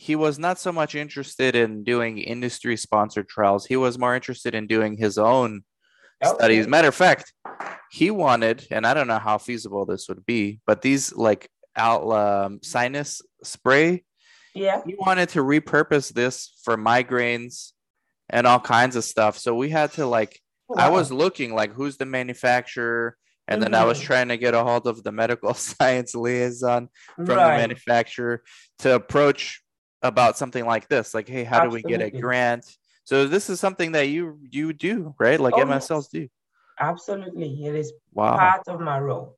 he 0.02 0.16
was 0.16 0.40
not 0.40 0.58
so 0.58 0.72
much 0.72 0.96
interested 0.96 1.58
in 1.58 1.84
doing 1.84 2.20
industry 2.20 2.78
sponsored 2.78 3.28
trials. 3.28 3.66
He 3.66 3.76
was 3.76 4.00
more 4.00 4.16
interested 4.16 4.56
in 4.56 4.66
doing 4.66 4.96
his 4.96 5.18
own 5.18 5.64
okay. 6.24 6.34
studies. 6.34 6.68
Matter 6.70 6.88
of 6.88 6.96
fact, 6.96 7.34
he 7.92 8.10
wanted, 8.10 8.66
and 8.72 8.88
I 8.88 8.94
don't 8.94 9.08
know 9.08 9.20
how 9.20 9.38
feasible 9.38 9.86
this 9.86 10.08
would 10.08 10.26
be, 10.26 10.62
but 10.66 10.82
these 10.82 11.14
like 11.14 11.50
out 11.76 12.10
um, 12.14 12.60
sinus 12.64 13.22
spray. 13.44 14.06
Yeah. 14.56 14.82
He 14.86 14.96
wanted 14.98 15.30
to 15.30 15.40
repurpose 15.40 16.14
this 16.14 16.58
for 16.64 16.78
migraines 16.78 17.74
and 18.30 18.48
all 18.48 18.62
kinds 18.62 18.96
of 18.96 19.04
stuff. 19.04 19.38
So 19.38 19.54
we 19.54 19.70
had 19.70 19.92
to 19.94 20.06
like 20.06 20.40
wow. 20.70 20.86
I 20.86 20.90
was 20.92 21.12
looking 21.12 21.54
like 21.54 21.74
who's 21.74 21.98
the 21.98 22.06
manufacturer 22.06 23.18
and 23.50 23.62
mm-hmm. 23.62 23.74
then 23.74 23.82
I 23.82 23.84
was 23.84 23.98
mm-hmm. 23.98 24.08
trying 24.08 24.28
to 24.30 24.38
get 24.38 24.54
a 24.54 24.64
hold 24.64 24.88
of 24.88 25.04
the 25.04 25.12
medical 25.12 25.54
science 25.56 26.16
liaison 26.16 26.88
from 27.18 27.26
right. 27.26 27.58
the 27.58 27.62
manufacturer 27.62 28.44
to 28.80 28.96
approach 28.96 29.62
about 30.02 30.38
something 30.38 30.66
like 30.66 30.88
this 30.88 31.14
like 31.14 31.28
hey 31.28 31.44
how 31.44 31.58
Absolutely. 31.58 31.82
do 31.82 31.88
we 31.88 31.98
get 31.98 32.02
a 32.02 32.22
grant 32.22 32.78
so 33.04 33.28
this 33.28 33.50
is 33.50 33.60
something 33.60 33.92
that 33.92 34.08
you 34.08 34.40
you 34.50 34.74
do 34.74 35.14
right 35.20 35.40
like 35.40 35.54
oh, 35.56 35.66
msls 35.66 36.10
do 36.10 36.28
Absolutely, 36.80 37.66
it 37.66 37.76
is 37.76 37.94
wow. 38.14 38.38
part 38.38 38.68
of 38.68 38.80
my 38.80 39.00
role. 39.00 39.38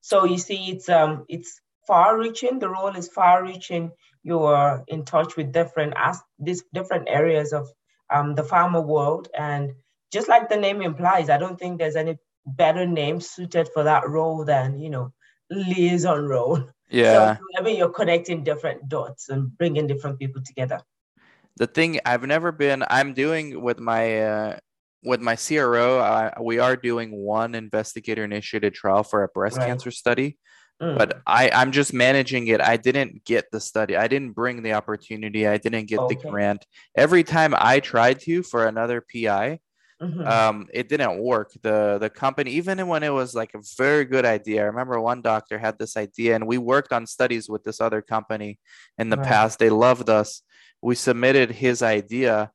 So 0.00 0.24
you 0.24 0.38
see, 0.38 0.70
it's 0.70 0.88
um, 0.88 1.24
it's 1.28 1.60
far-reaching. 1.86 2.60
The 2.60 2.68
role 2.68 2.94
is 2.94 3.08
far-reaching. 3.08 3.90
You 4.22 4.44
are 4.44 4.84
in 4.86 5.04
touch 5.04 5.36
with 5.36 5.52
different 5.52 5.94
as 5.96 6.20
these 6.38 6.62
different 6.72 7.08
areas 7.08 7.52
of 7.52 7.68
um, 8.10 8.34
the 8.36 8.42
pharma 8.42 8.84
world, 8.84 9.28
and 9.36 9.72
just 10.12 10.28
like 10.28 10.48
the 10.48 10.56
name 10.56 10.80
implies, 10.80 11.28
I 11.28 11.38
don't 11.38 11.58
think 11.58 11.78
there's 11.78 11.96
any 11.96 12.16
better 12.46 12.86
name 12.86 13.20
suited 13.20 13.68
for 13.74 13.82
that 13.82 14.08
role 14.08 14.44
than 14.44 14.78
you 14.78 14.90
know 14.90 15.12
liaison 15.50 16.24
role. 16.26 16.62
Yeah. 16.90 17.36
So, 17.36 17.42
I 17.58 17.62
mean, 17.62 17.76
you're 17.76 17.90
connecting 17.90 18.44
different 18.44 18.88
dots 18.88 19.28
and 19.28 19.56
bringing 19.56 19.86
different 19.86 20.18
people 20.18 20.42
together. 20.42 20.80
The 21.56 21.66
thing 21.66 22.00
I've 22.04 22.24
never 22.24 22.52
been, 22.52 22.84
I'm 22.88 23.14
doing 23.14 23.60
with 23.60 23.80
my 23.80 24.22
uh, 24.22 24.58
with 25.02 25.20
my 25.20 25.36
CRO, 25.36 25.98
uh, 26.00 26.30
we 26.40 26.58
are 26.58 26.76
doing 26.76 27.12
one 27.12 27.54
investigator 27.54 28.24
initiated 28.24 28.74
trial 28.74 29.02
for 29.02 29.22
a 29.22 29.28
breast 29.28 29.58
right. 29.58 29.66
cancer 29.66 29.90
study. 29.90 30.38
Mm. 30.80 30.96
But 30.96 31.20
I, 31.26 31.50
I'm 31.50 31.72
just 31.72 31.92
managing 31.92 32.46
it. 32.48 32.60
I 32.60 32.76
didn't 32.76 33.24
get 33.24 33.50
the 33.50 33.60
study. 33.60 33.96
I 33.96 34.06
didn't 34.06 34.32
bring 34.32 34.62
the 34.62 34.74
opportunity. 34.74 35.46
I 35.46 35.58
didn't 35.58 35.86
get 35.86 35.98
okay. 35.98 36.14
the 36.14 36.28
grant. 36.28 36.66
Every 36.96 37.24
time 37.24 37.54
I 37.56 37.80
tried 37.80 38.20
to 38.20 38.42
for 38.42 38.66
another 38.66 39.04
PI, 39.12 39.58
mm-hmm. 40.00 40.26
um, 40.26 40.68
it 40.72 40.88
didn't 40.88 41.18
work. 41.18 41.52
The 41.62 41.98
the 42.00 42.10
company, 42.10 42.52
even 42.52 42.86
when 42.86 43.02
it 43.02 43.12
was 43.12 43.34
like 43.34 43.54
a 43.54 43.60
very 43.76 44.04
good 44.04 44.24
idea. 44.24 44.62
I 44.62 44.66
remember 44.66 45.00
one 45.00 45.22
doctor 45.22 45.58
had 45.58 45.78
this 45.78 45.96
idea, 45.96 46.34
and 46.34 46.46
we 46.46 46.58
worked 46.58 46.92
on 46.92 47.06
studies 47.06 47.48
with 47.48 47.64
this 47.64 47.80
other 47.80 48.02
company 48.02 48.58
in 48.98 49.10
the 49.10 49.16
right. 49.16 49.26
past. 49.26 49.58
They 49.58 49.70
loved 49.70 50.08
us. 50.10 50.42
We 50.82 50.94
submitted 50.94 51.50
his 51.50 51.82
idea 51.82 52.52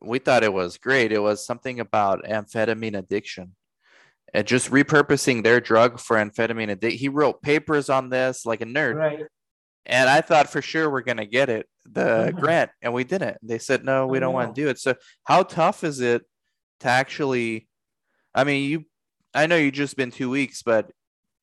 we 0.00 0.18
thought 0.18 0.44
it 0.44 0.52
was 0.52 0.78
great. 0.78 1.12
It 1.12 1.18
was 1.18 1.44
something 1.44 1.80
about 1.80 2.24
amphetamine 2.24 2.96
addiction 2.96 3.54
and 4.32 4.46
just 4.46 4.70
repurposing 4.70 5.42
their 5.42 5.60
drug 5.60 6.00
for 6.00 6.16
amphetamine 6.16 6.70
addiction. 6.70 6.98
He 6.98 7.08
wrote 7.08 7.42
papers 7.42 7.90
on 7.90 8.10
this 8.10 8.46
like 8.46 8.60
a 8.60 8.66
nerd. 8.66 8.94
Right. 8.94 9.26
And 9.86 10.08
I 10.08 10.20
thought 10.20 10.50
for 10.50 10.62
sure 10.62 10.90
we're 10.90 11.02
gonna 11.02 11.26
get 11.26 11.48
it, 11.48 11.66
the 11.84 12.28
mm-hmm. 12.28 12.38
grant, 12.38 12.70
and 12.82 12.92
we 12.92 13.04
didn't. 13.04 13.38
They 13.42 13.58
said 13.58 13.84
no, 13.84 14.06
we 14.06 14.20
don't 14.20 14.34
want 14.34 14.54
to 14.54 14.60
do 14.60 14.68
it. 14.68 14.78
So 14.78 14.94
how 15.24 15.42
tough 15.42 15.84
is 15.84 16.00
it 16.00 16.22
to 16.80 16.88
actually 16.88 17.68
I 18.34 18.44
mean 18.44 18.68
you 18.70 18.84
I 19.34 19.46
know 19.46 19.56
you 19.56 19.70
just 19.70 19.96
been 19.96 20.10
two 20.10 20.28
weeks, 20.30 20.62
but 20.62 20.90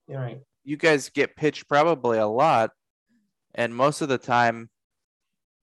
You're 0.07 0.19
right. 0.19 0.41
you 0.63 0.75
guys 0.77 1.09
get 1.09 1.35
pitched 1.37 1.67
probably 1.69 2.17
a 2.17 2.27
lot. 2.27 2.71
And 3.55 3.73
most 3.73 4.01
of 4.01 4.09
the 4.09 4.17
time 4.17 4.69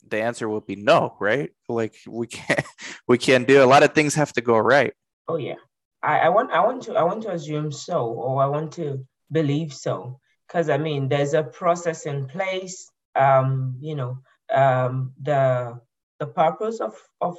the 0.08 0.20
answer 0.22 0.48
would 0.48 0.66
be 0.66 0.76
no, 0.76 1.16
right? 1.20 1.50
Like 1.68 1.96
we 2.06 2.26
can't 2.26 2.64
we 3.08 3.18
can't 3.18 3.46
do 3.48 3.62
a 3.62 3.66
lot 3.66 3.82
of 3.82 3.94
things 3.94 4.14
have 4.14 4.32
to 4.34 4.40
go 4.40 4.58
right. 4.58 4.92
Oh 5.28 5.36
yeah. 5.36 5.60
I, 6.02 6.20
I 6.20 6.28
want 6.28 6.50
I 6.50 6.60
want 6.60 6.82
to 6.84 6.94
I 6.94 7.02
want 7.02 7.22
to 7.22 7.32
assume 7.32 7.72
so 7.72 8.06
or 8.06 8.42
I 8.42 8.46
want 8.46 8.72
to 8.72 9.06
believe 9.32 9.72
so. 9.72 10.20
Because 10.46 10.68
I 10.68 10.76
mean 10.78 11.08
there's 11.08 11.34
a 11.34 11.42
process 11.42 12.06
in 12.06 12.26
place. 12.26 12.90
Um, 13.16 13.76
you 13.80 13.94
know, 13.94 14.18
um 14.52 15.12
the 15.22 15.80
the 16.20 16.26
purpose 16.26 16.80
of 16.80 16.94
of 17.20 17.36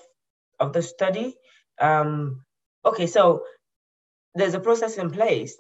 of 0.60 0.74
the 0.74 0.82
study. 0.82 1.36
Um 1.80 2.46
okay, 2.86 3.08
so 3.08 3.44
there's 4.34 4.54
a 4.54 4.60
process 4.60 4.98
in 4.98 5.10
place. 5.12 5.58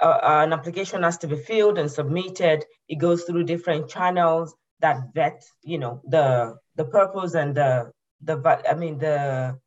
Uh, 0.00 0.18
an 0.22 0.52
application 0.52 1.02
has 1.02 1.18
to 1.18 1.28
be 1.28 1.36
filled 1.36 1.78
and 1.78 1.90
submitted. 1.90 2.64
It 2.88 2.96
goes 2.96 3.24
through 3.24 3.44
different 3.44 3.88
channels 3.88 4.54
that 4.80 5.14
vet, 5.14 5.42
you 5.62 5.78
know, 5.78 6.02
the 6.06 6.58
the 6.76 6.84
purpose 6.84 7.34
and 7.34 7.54
the 7.54 7.92
the 8.20 8.36
I 8.68 8.74
mean 8.74 8.98
the 8.98 9.58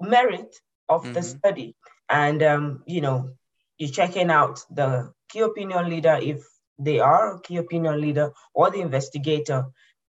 merit 0.00 0.54
of 0.88 1.02
mm-hmm. 1.02 1.12
the 1.12 1.22
study, 1.22 1.76
and 2.08 2.42
um, 2.42 2.82
you 2.86 3.00
know, 3.00 3.30
you're 3.78 3.90
checking 3.90 4.30
out 4.30 4.64
the 4.70 5.12
key 5.28 5.40
opinion 5.40 5.88
leader 5.88 6.18
if 6.20 6.42
they 6.78 6.98
are 6.98 7.36
a 7.36 7.40
key 7.40 7.58
opinion 7.58 8.00
leader 8.00 8.32
or 8.54 8.70
the 8.70 8.80
investigator, 8.80 9.66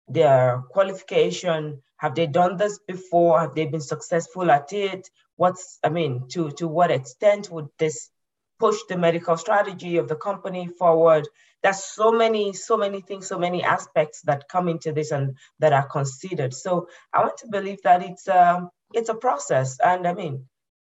their 0.08 0.62
qualification. 0.70 1.82
Have 1.98 2.14
they 2.14 2.26
done 2.26 2.56
this 2.56 2.78
before? 2.86 3.40
Have 3.40 3.54
they 3.54 3.66
been 3.66 3.80
successful 3.80 4.50
at 4.50 4.72
it? 4.72 5.08
What's 5.36 5.78
I 5.84 5.88
mean, 5.88 6.28
to 6.28 6.50
to 6.52 6.68
what 6.68 6.90
extent 6.90 7.50
would 7.50 7.68
this 7.78 8.10
push 8.58 8.76
the 8.88 8.96
medical 8.96 9.36
strategy 9.36 9.96
of 9.98 10.08
the 10.08 10.16
company 10.16 10.66
forward. 10.66 11.28
There's 11.62 11.82
so 11.82 12.12
many, 12.12 12.52
so 12.52 12.76
many 12.76 13.00
things, 13.00 13.26
so 13.26 13.38
many 13.38 13.62
aspects 13.62 14.22
that 14.22 14.48
come 14.48 14.68
into 14.68 14.92
this 14.92 15.10
and 15.10 15.36
that 15.58 15.72
are 15.72 15.86
considered. 15.86 16.54
So 16.54 16.88
I 17.12 17.20
want 17.20 17.38
to 17.38 17.48
believe 17.48 17.82
that 17.82 18.02
it's 18.02 18.28
a 18.28 18.54
um, 18.54 18.70
it's 18.94 19.10
a 19.10 19.14
process, 19.14 19.78
and 19.80 20.06
I 20.06 20.14
mean, 20.14 20.48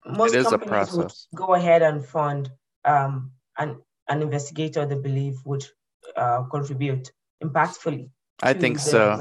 most 0.05 0.35
companies 0.35 0.91
would 0.91 1.13
go 1.33 1.53
ahead 1.53 1.81
and 1.81 2.05
fund 2.05 2.49
um, 2.83 3.31
an 3.57 3.81
an 4.09 4.21
investigator 4.21 4.85
they 4.85 4.95
believe 4.99 5.35
would 5.45 5.65
uh, 6.15 6.43
contribute 6.43 7.11
impactfully 7.43 8.09
I 8.43 8.53
think 8.53 8.79
so. 8.79 9.17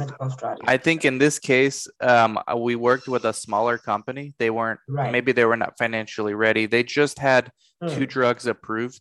I 0.66 0.77
think 0.77 1.05
in 1.05 1.18
this 1.18 1.38
case, 1.38 1.87
um, 2.00 2.38
we 2.57 2.74
worked 2.74 3.07
with 3.07 3.24
a 3.24 3.33
smaller 3.33 3.79
company. 3.79 4.35
They 4.38 4.50
weren't 4.50 4.81
Right. 4.88 5.12
maybe 5.12 5.33
they 5.33 5.44
were 5.44 5.57
not 5.57 5.79
financially 5.79 6.35
ready. 6.35 6.66
They 6.66 6.83
just 6.83 7.18
had 7.18 7.50
two 7.88 8.07
Mm, 8.07 8.09
drugs 8.09 8.46
approved, 8.46 9.00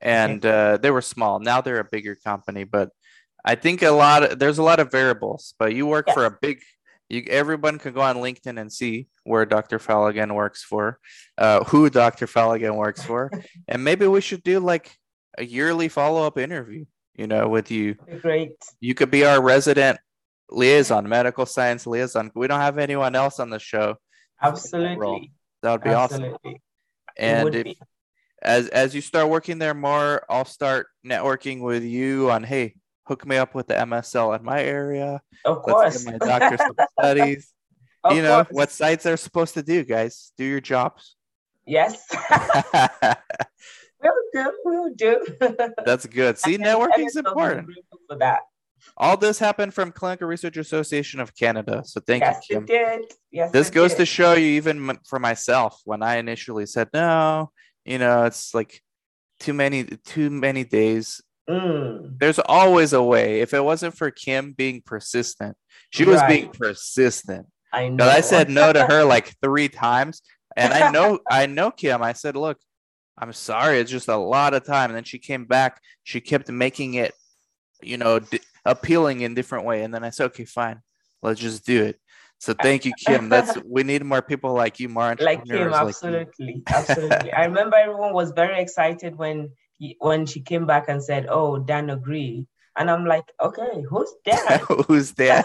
and 0.00 0.44
uh, 0.44 0.78
they 0.78 0.90
were 0.90 1.02
small. 1.02 1.38
Now 1.38 1.60
they're 1.60 1.78
a 1.78 1.84
bigger 1.84 2.16
company, 2.16 2.64
but 2.64 2.90
I 3.44 3.54
think 3.54 3.82
a 3.82 3.90
lot 3.90 4.22
of, 4.24 4.38
there's 4.38 4.58
a 4.58 4.62
lot 4.62 4.80
of 4.80 4.90
variables. 4.90 5.54
But 5.58 5.74
you 5.74 5.86
work 5.86 6.10
for 6.10 6.24
a 6.24 6.30
big. 6.30 6.60
You, 7.10 7.22
everyone 7.28 7.78
can 7.78 7.92
go 7.92 8.00
on 8.00 8.16
LinkedIn 8.16 8.58
and 8.58 8.72
see 8.72 9.08
where 9.24 9.44
Dr. 9.44 9.78
Falligan 9.78 10.34
works 10.34 10.62
for, 10.64 10.98
uh, 11.36 11.62
who 11.64 11.90
Dr. 11.90 12.26
Falligan 12.26 12.76
works 12.76 13.02
for, 13.04 13.30
and 13.68 13.84
maybe 13.84 14.06
we 14.06 14.22
should 14.22 14.42
do 14.42 14.58
like 14.58 14.96
a 15.36 15.44
yearly 15.44 15.88
follow 15.88 16.26
up 16.26 16.38
interview. 16.38 16.86
You 17.16 17.26
know, 17.28 17.48
with 17.48 17.70
you 17.70 17.96
great. 18.20 18.56
you 18.80 18.94
could 18.94 19.10
be 19.10 19.24
our 19.24 19.40
resident 19.40 19.98
liaison, 20.50 21.08
medical 21.08 21.46
science 21.46 21.86
liaison. 21.86 22.30
We 22.34 22.48
don't 22.48 22.60
have 22.60 22.78
anyone 22.78 23.14
else 23.14 23.38
on 23.40 23.50
the 23.50 23.58
show. 23.58 23.96
Absolutely. 24.42 25.32
That 25.62 25.72
would 25.72 25.82
be 25.84 25.90
awesome. 25.90 26.24
Absolutely. 26.24 26.52
It 26.54 26.60
And 27.16 27.54
if, 27.54 27.64
be. 27.64 27.78
as 28.42 28.68
as 28.68 28.94
you 28.94 29.00
start 29.00 29.28
working 29.28 29.58
there 29.58 29.74
more, 29.74 30.24
I'll 30.28 30.44
start 30.44 30.88
networking 31.06 31.60
with 31.60 31.84
you 31.84 32.30
on 32.30 32.42
hey, 32.42 32.74
hook 33.06 33.26
me 33.26 33.36
up 33.36 33.54
with 33.54 33.68
the 33.68 33.74
MSL 33.74 34.36
in 34.38 34.44
my 34.44 34.62
area. 34.62 35.20
Of 35.44 35.62
course. 35.62 36.04
my 36.04 36.18
doctor 36.18 36.56
some 36.58 36.76
studies. 36.98 37.52
Of 38.02 38.16
you 38.16 38.22
know 38.22 38.44
course. 38.44 38.48
what 38.50 38.70
sites 38.70 39.06
are 39.06 39.16
supposed 39.16 39.54
to 39.54 39.62
do, 39.62 39.84
guys. 39.84 40.32
Do 40.36 40.44
your 40.44 40.60
jobs. 40.60 41.16
Yes. 41.66 42.04
we'll 44.04 44.44
do. 44.44 44.52
We'll 44.64 44.94
do. 44.94 45.26
That's 45.84 46.06
good. 46.06 46.38
See, 46.38 46.54
And 46.56 46.64
networking's 46.64 47.12
is 47.12 47.16
important. 47.16 47.68
For 48.08 48.16
that. 48.18 48.40
All 48.98 49.16
this 49.16 49.38
happened 49.38 49.72
from 49.72 49.92
Clinical 49.92 50.28
Research 50.28 50.56
Association 50.58 51.18
of 51.18 51.34
Canada. 51.34 51.82
So 51.86 52.00
thank 52.06 52.22
yes, 52.22 52.42
you, 52.50 52.58
it 52.58 52.66
Kim. 52.66 52.66
did. 52.66 53.12
Yes, 53.30 53.50
this 53.50 53.70
goes 53.70 53.92
did. 53.92 53.98
to 53.98 54.06
show 54.06 54.34
you 54.34 54.46
even 54.46 54.98
for 55.08 55.18
myself 55.18 55.80
when 55.84 56.02
i 56.02 56.16
initially 56.18 56.66
said 56.66 56.88
no 56.94 57.50
you 57.84 57.98
know 57.98 58.24
it's 58.24 58.54
like 58.54 58.80
too 59.40 59.52
many 59.52 59.84
too 60.04 60.30
many 60.30 60.64
days 60.64 61.20
Mm, 61.50 62.18
there's 62.18 62.38
always 62.38 62.94
a 62.94 63.02
way 63.02 63.40
if 63.42 63.52
it 63.52 63.62
wasn't 63.62 63.94
for 63.94 64.10
kim 64.10 64.52
being 64.52 64.80
persistent 64.80 65.54
she 65.90 66.06
was 66.06 66.22
being 66.26 66.48
persistent 66.48 67.46
I 67.70 67.88
know. 67.90 67.96
but 67.98 68.08
i 68.08 68.22
said 68.22 68.48
no 68.48 68.72
to 68.72 68.86
her 68.90 69.04
like 69.04 69.34
three 69.42 69.68
times 69.68 70.22
and 70.56 70.72
i 70.72 70.90
know 70.90 71.18
i 71.30 71.44
know 71.44 71.70
kim 71.70 72.02
i 72.02 72.14
said 72.14 72.34
look 72.34 72.56
i'm 73.18 73.32
sorry 73.32 73.78
it's 73.78 73.90
just 73.90 74.08
a 74.08 74.16
lot 74.16 74.54
of 74.54 74.64
time 74.64 74.90
and 74.90 74.96
then 74.96 75.04
she 75.04 75.18
came 75.18 75.44
back 75.44 75.80
she 76.02 76.20
kept 76.20 76.48
making 76.50 76.94
it 76.94 77.12
you 77.82 77.96
know 77.96 78.18
d- 78.18 78.40
appealing 78.64 79.20
in 79.20 79.34
different 79.34 79.64
way 79.64 79.82
and 79.82 79.92
then 79.92 80.04
i 80.04 80.10
said 80.10 80.26
okay 80.26 80.44
fine 80.44 80.80
let's 81.22 81.40
just 81.40 81.64
do 81.64 81.82
it 81.82 81.98
so 82.38 82.52
thank 82.54 82.84
you 82.84 82.92
kim 83.06 83.28
that's 83.28 83.56
we 83.64 83.82
need 83.82 84.04
more 84.04 84.22
people 84.22 84.52
like 84.52 84.80
you 84.80 84.88
more 84.88 85.14
like 85.18 85.40
entrepreneurs 85.40 85.64
him, 85.64 85.70
like 85.70 85.88
absolutely, 85.88 86.62
absolutely. 86.66 87.32
I 87.32 87.44
remember 87.44 87.76
everyone 87.76 88.12
was 88.12 88.32
very 88.32 88.60
excited 88.60 89.16
when 89.16 89.50
he, 89.78 89.96
when 90.00 90.26
she 90.26 90.40
came 90.40 90.66
back 90.66 90.88
and 90.88 91.02
said, 91.02 91.26
"Oh, 91.28 91.58
Dan 91.58 91.90
agreed," 91.90 92.46
and 92.76 92.90
I'm 92.90 93.04
like, 93.04 93.30
"Okay, 93.40 93.84
who's 93.88 94.12
Dan?" 94.24 94.60
Who's 94.86 95.12
Dan? 95.12 95.44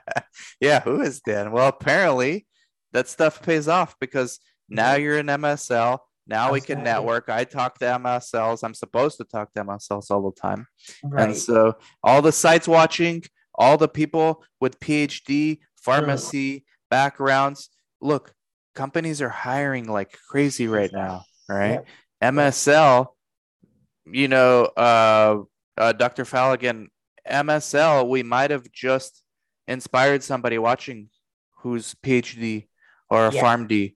yeah, 0.60 0.80
who 0.80 1.00
is 1.00 1.20
Dan? 1.20 1.52
Well, 1.52 1.68
apparently 1.68 2.46
that 2.92 3.08
stuff 3.08 3.42
pays 3.42 3.68
off 3.68 3.96
because 4.00 4.40
now 4.68 4.92
mm-hmm. 4.92 5.02
you're 5.02 5.18
in 5.18 5.26
MSL. 5.26 5.98
Now 6.26 6.52
we 6.52 6.60
can 6.60 6.82
network. 6.84 7.28
I 7.28 7.44
talk 7.44 7.78
to 7.78 7.84
MSLs. 7.84 8.64
I'm 8.64 8.74
supposed 8.74 9.18
to 9.18 9.24
talk 9.24 9.52
to 9.52 9.64
MSLs 9.64 10.10
all 10.10 10.30
the 10.30 10.40
time. 10.40 10.66
And 11.02 11.36
so 11.36 11.76
all 12.02 12.22
the 12.22 12.32
sites 12.32 12.66
watching, 12.66 13.22
all 13.54 13.76
the 13.76 13.88
people 13.88 14.42
with 14.60 14.80
PhD, 14.80 15.58
pharmacy 15.76 16.64
backgrounds, 16.90 17.68
look, 18.00 18.32
companies 18.74 19.20
are 19.20 19.28
hiring 19.28 19.86
like 19.86 20.16
crazy 20.28 20.66
right 20.66 20.90
now, 20.92 21.24
right? 21.48 21.80
MSL, 22.22 23.08
you 24.06 24.28
know, 24.28 24.64
uh, 24.76 25.42
uh, 25.76 25.92
Dr. 25.92 26.24
Falligan, 26.24 26.86
MSL, 27.28 28.08
we 28.08 28.22
might 28.22 28.50
have 28.50 28.70
just 28.72 29.22
inspired 29.68 30.22
somebody 30.22 30.58
watching 30.58 31.08
who's 31.58 31.94
PhD 31.96 32.68
or 33.10 33.26
a 33.26 33.32
Yeah. 33.32 33.42
PharmD 33.42 33.94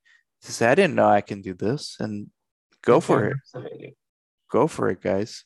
to 0.48 0.52
say, 0.52 0.66
I 0.66 0.74
didn't 0.74 0.96
know 0.96 1.08
I 1.08 1.20
can 1.20 1.40
do 1.40 1.54
this 1.54 1.96
and 2.00 2.28
go 2.82 3.00
for 3.00 3.28
it 3.28 3.94
go 4.48 4.66
for 4.66 4.90
it, 4.90 5.00
guys. 5.00 5.44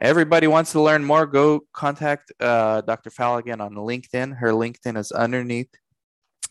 Everybody 0.00 0.46
wants 0.48 0.72
to 0.72 0.80
learn 0.80 1.04
more. 1.04 1.26
Go 1.26 1.60
contact 1.72 2.32
uh, 2.40 2.80
Dr. 2.80 3.10
Falligan 3.10 3.60
on 3.60 3.74
LinkedIn. 3.74 4.36
Her 4.36 4.50
LinkedIn 4.50 4.98
is 4.98 5.12
underneath, 5.12 5.72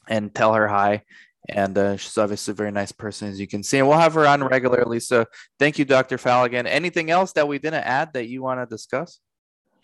and 0.08 0.34
tell 0.34 0.54
her 0.54 0.68
hi. 0.68 1.04
And 1.50 1.78
uh, 1.78 1.98
she's 1.98 2.18
obviously 2.18 2.52
a 2.52 2.56
very 2.56 2.72
nice 2.72 2.92
person, 2.92 3.28
as 3.28 3.40
you 3.40 3.48
can 3.48 3.64
see. 3.64 3.80
And 3.80 3.88
we'll 3.88 3.98
have 3.98 4.14
her 4.14 4.28
on 4.28 4.44
regularly. 4.44 5.00
So 5.00 5.26
thank 5.60 5.80
you, 5.80 5.86
Dr. 5.86 6.18
Falligan. 6.18 6.66
Anything 6.66 7.10
else 7.10 7.34
that 7.34 7.48
we 7.48 7.60
didn't 7.60 7.84
add 7.84 8.14
that 8.14 8.28
you 8.28 8.42
want 8.42 8.62
to 8.62 8.66
discuss? 8.74 9.20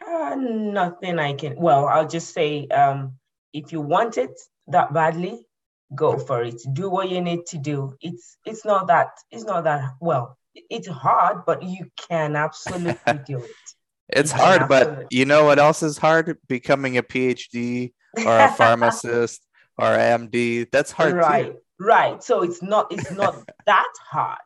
Uh, 0.06 0.36
nothing 0.36 1.20
I 1.20 1.34
can. 1.34 1.56
Well, 1.58 1.88
I'll 1.88 2.08
just 2.08 2.34
say, 2.34 2.68
um, 2.68 3.14
if 3.54 3.72
you 3.72 3.82
want 3.82 4.18
it 4.18 4.40
that 4.68 4.94
badly, 4.94 5.47
go 5.96 6.18
for 6.18 6.44
it. 6.44 6.62
Do 6.74 6.90
what 6.90 7.10
you 7.10 7.22
need 7.22 7.46
to 7.48 7.58
do. 7.58 7.96
It's 8.02 8.38
it's 8.46 8.66
not 8.66 8.88
that 8.88 9.10
it's 9.32 9.44
not 9.46 9.64
that 9.66 9.94
well. 10.02 10.38
It's 10.56 10.88
hard, 10.88 11.46
but 11.46 11.62
you 11.64 11.90
can 12.10 12.36
absolutely 12.36 13.20
do 13.26 13.38
it. 13.44 13.52
It's 14.10 14.32
Yeah, 14.32 14.38
hard, 14.38 14.68
but 14.70 14.88
absolutely. 14.88 15.08
you 15.12 15.26
know 15.26 15.46
what 15.46 15.60
else 15.60 15.84
is 15.84 15.98
hard? 15.98 16.38
Becoming 16.48 16.98
a 16.98 17.04
PhD 17.04 17.94
or 18.26 18.40
a 18.46 18.48
pharmacist 18.58 19.42
or 19.78 19.96
MD. 19.96 20.66
That's 20.72 20.92
hard 20.92 21.14
right 21.16 21.46
too. 21.46 21.60
right 21.80 22.24
so 22.24 22.42
it's 22.44 22.62
not 22.64 22.92
it's 22.92 23.12
not 23.12 23.44
that 23.66 23.92
hard 24.10 24.40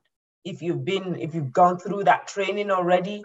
if 0.43 0.61
you've 0.61 0.83
been 0.83 1.15
if 1.15 1.33
you've 1.33 1.51
gone 1.53 1.77
through 1.79 2.03
that 2.03 2.27
training 2.27 2.71
already 2.71 3.23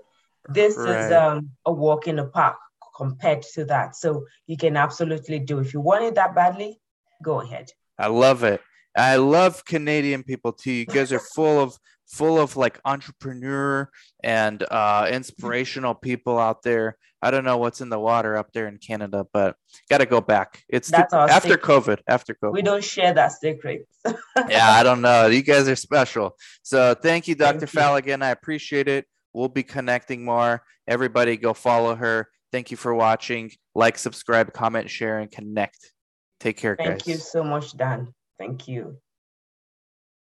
this 0.49 0.77
Right. 0.77 1.01
is 1.01 1.11
um, 1.11 1.51
a 1.65 1.73
walk 1.73 2.07
in 2.07 2.17
the 2.17 2.27
park 2.27 2.57
compared 2.97 3.43
to 3.43 3.65
that 3.65 3.97
so 3.97 4.25
you 4.47 4.57
can 4.57 4.77
absolutely 4.77 5.39
do 5.41 5.59
if 5.59 5.75
you 5.75 5.81
want 5.81 6.05
it 6.05 6.15
that 6.15 6.35
badly 6.35 6.81
go 7.23 7.41
ahead 7.41 7.69
I 7.99 8.09
love 8.09 8.45
it. 8.45 8.61
I 8.97 9.17
love 9.17 9.65
Canadian 9.65 10.23
people 10.23 10.53
too. 10.53 10.73
You 10.73 10.87
guys 10.87 11.13
are 11.13 11.21
full 11.21 11.61
of 11.61 11.77
full 12.09 12.39
of 12.39 12.57
like 12.57 12.81
entrepreneur 12.85 13.91
and 14.23 14.63
uh 14.71 15.09
inspirational 15.11 15.95
people 15.95 16.39
out 16.39 16.63
there. 16.63 16.97
I 17.23 17.31
don't 17.31 17.45
know 17.45 17.57
what's 17.57 17.81
in 17.81 17.89
the 17.89 17.99
water 17.99 18.37
up 18.37 18.53
there 18.53 18.69
in 18.69 18.79
Canada, 18.79 19.27
but 19.33 19.57
got 19.91 19.99
to 19.99 20.07
go 20.07 20.21
back. 20.21 20.63
It's 20.69 20.93
our 20.93 21.29
after 21.29 21.55
secret. 21.55 21.63
COVID. 21.63 21.99
After 22.07 22.35
COVID. 22.35 22.53
we 22.53 22.63
don't 22.63 22.85
share 22.85 23.13
that 23.15 23.33
secret 23.33 23.87
yeah, 24.49 24.71
I 24.71 24.83
don't 24.83 25.01
know. 25.01 25.27
You 25.27 25.43
guys 25.43 25.69
are 25.69 25.77
special. 25.77 26.37
So 26.63 26.95
thank 26.95 27.27
you, 27.27 27.35
Thank 27.35 27.61
Dr. 27.61 27.71
you. 27.73 27.81
Falligan. 27.81 28.23
I 28.23 28.31
appreciate 28.31 28.87
it. 28.87 29.07
We'll 29.33 29.49
be 29.49 29.63
connecting 29.63 30.25
more. 30.25 30.63
Everybody 30.87 31.37
go 31.37 31.53
follow 31.53 31.95
her. 31.95 32.29
Thank 32.53 32.71
you 32.71 32.77
for 32.77 32.95
watching. 32.95 33.51
Like, 33.75 33.99
subscribe, 33.99 34.53
comment, 34.53 34.89
share, 34.89 35.19
and 35.19 35.31
connect. 35.31 35.93
Take 36.41 36.57
care, 36.57 36.77
thank 36.77 37.05
guys. 37.05 37.07
you 37.07 37.17
so 37.17 37.43
much 37.43 37.77
dan 37.77 38.13
thank 38.39 38.69
you 38.69 39.01